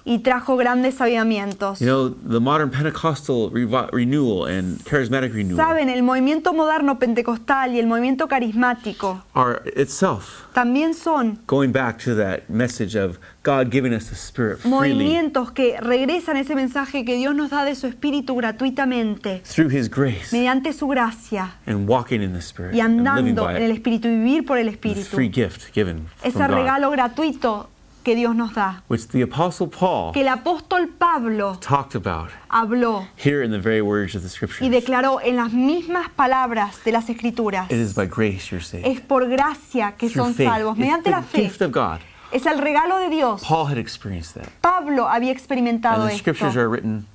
y 0.04 0.20
trajo 0.20 0.58
grandes 0.58 1.00
avivamientos. 1.00 1.80
You 1.80 1.86
know, 1.86 2.10
the 2.10 2.42
modern 2.42 2.70
Pentecostal 2.70 3.50
renewal 3.94 4.46
and 4.46 4.84
charismatic 4.84 5.34
renewal 5.34 5.56
Saben, 5.56 5.88
el 5.90 6.04
movimiento 6.04 6.54
moderno 6.54 7.00
pentecostal 7.00 7.74
y 7.74 7.80
el 7.80 7.88
movimiento 7.88 8.28
carismático 8.28 9.24
are 9.34 9.62
itself 9.78 10.49
también 10.54 10.94
son 10.94 11.40
going 11.48 11.72
back 11.72 11.98
to 12.04 12.16
that 12.16 12.42
message 12.50 12.96
of 12.96 13.18
God 13.44 13.72
giving 13.72 13.94
us 13.94 14.10
the 14.10 14.16
Spirit 14.16 14.60
freely. 14.60 14.94
movimientos 14.96 15.52
que 15.52 15.78
regresan 15.80 16.38
ese 16.38 16.56
mensaje 16.56 17.06
que 17.06 17.16
Dios 17.16 17.34
nos 17.36 17.50
da 17.50 17.64
de 17.64 17.76
su 17.76 17.88
espíritu 17.88 18.36
gratuitamente. 18.36 19.42
Through 19.44 19.72
His 19.74 19.90
grace. 19.90 20.32
Mediante 20.32 20.74
su 20.74 20.88
gracia. 20.88 21.56
And 21.66 21.88
walking 21.88 22.22
in 22.22 22.34
the 22.34 22.40
Spirit 22.40 22.74
y 22.76 22.82
and 22.82 22.98
living 22.98 23.08
andando 23.08 23.46
by 23.46 23.56
en 23.58 23.64
el 23.64 23.72
it. 23.72 23.78
espíritu 23.78 24.08
y 24.08 24.12
vivir 24.18 24.46
por 24.46 24.58
el 24.58 24.68
espíritu. 24.70 25.06
free 25.16 25.30
gift 25.32 25.74
given 25.74 26.08
Ese 26.24 26.34
from 26.38 26.48
God, 26.48 26.56
regalo 26.58 26.92
gratuito 26.92 27.70
que 28.10 28.16
Dios 28.16 28.36
nos 28.36 28.54
da. 28.56 28.82
which 28.88 29.08
the 29.10 29.22
Apostle 29.22 29.68
Paul 29.68 30.12
Que 30.14 30.22
el 30.22 30.30
apóstol 30.30 30.90
Pablo 30.98 31.56
talked 31.62 31.94
about 31.96 32.32
habló 32.50 33.08
here 33.24 33.44
in 33.44 33.52
the 33.52 33.60
very 33.60 33.82
words 33.82 34.16
of 34.16 34.24
the 34.24 34.30
y 34.66 34.70
declaró 34.70 35.20
en 35.22 35.36
las 35.36 35.54
mismas 35.54 36.10
palabras 36.10 36.84
de 36.84 36.92
las 36.92 37.08
escrituras. 37.10 37.70
It 37.70 37.78
is 37.78 37.94
by 37.94 38.08
grace 38.08 38.50
you're 38.50 38.64
saved. 38.64 38.88
Es 38.88 39.00
por 39.00 39.28
gracia 39.28 39.94
que 39.98 40.10
Through 40.10 40.26
son 40.26 40.34
faith. 40.34 40.48
salvos, 40.50 40.72
It's 40.72 40.80
mediante 40.80 41.04
the 41.04 41.12
la 41.12 41.22
fe. 41.22 41.44
gift 41.44 41.62
of 41.62 41.72
God. 41.72 42.00
Es 42.32 42.46
el 42.48 42.58
regalo 42.58 42.98
de 43.00 43.10
Dios. 43.10 43.44
Paul 43.44 43.68
had 43.68 43.78
experienced 43.78 44.34
that. 44.36 44.50
Pablo 44.62 45.08
había 45.08 45.32
experimentado 45.32 46.02
And 46.02 46.10
the 46.10 46.16
esto. 46.16 46.24
Scriptures 46.24 46.56
are 46.58 46.68
written 46.68 47.06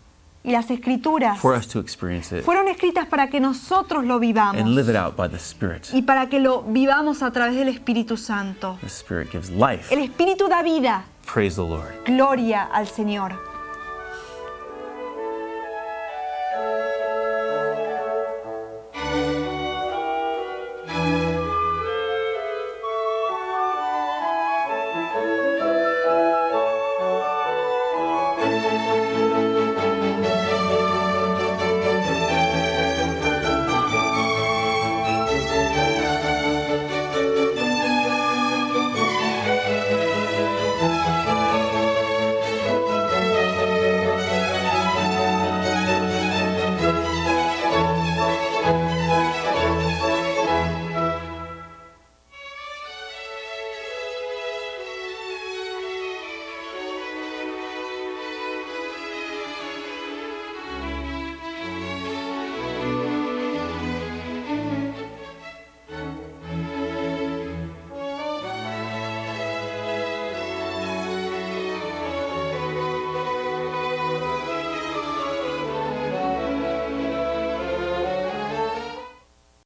Y 0.45 0.53
las 0.53 0.71
escrituras 0.71 1.41
for 1.41 1.57
us 1.57 1.67
to 1.67 1.81
experience 1.81 2.37
it 2.37 2.45
fueron 2.45 2.69
escritas 2.69 3.07
para 3.07 3.31
que 3.31 3.41
nosotros 3.41 4.05
lo 4.05 4.15
and 4.15 4.21
vivamos 4.21 4.67
live 4.69 4.91
it 4.91 4.97
out 4.97 5.17
by 5.17 5.27
the 5.27 5.39
Spirit. 5.39 5.87
y 5.95 6.03
para 6.03 6.29
que 6.29 6.39
lo 6.39 6.63
vivamos 6.63 7.23
a 7.23 7.31
través 7.31 7.57
del 7.57 7.69
Espíritu 7.69 8.19
Santo. 8.19 8.77
The 8.83 8.89
Spirit 8.89 9.31
gives 9.33 9.51
life. 9.51 9.93
El 9.93 10.01
Espíritu 10.01 10.47
da 10.49 10.63
vida. 10.63 11.05
Praise 11.33 11.57
the 11.57 11.63
Lord. 11.63 11.95
Gloria 12.05 12.65
al 12.65 12.87
Señor. 12.87 13.54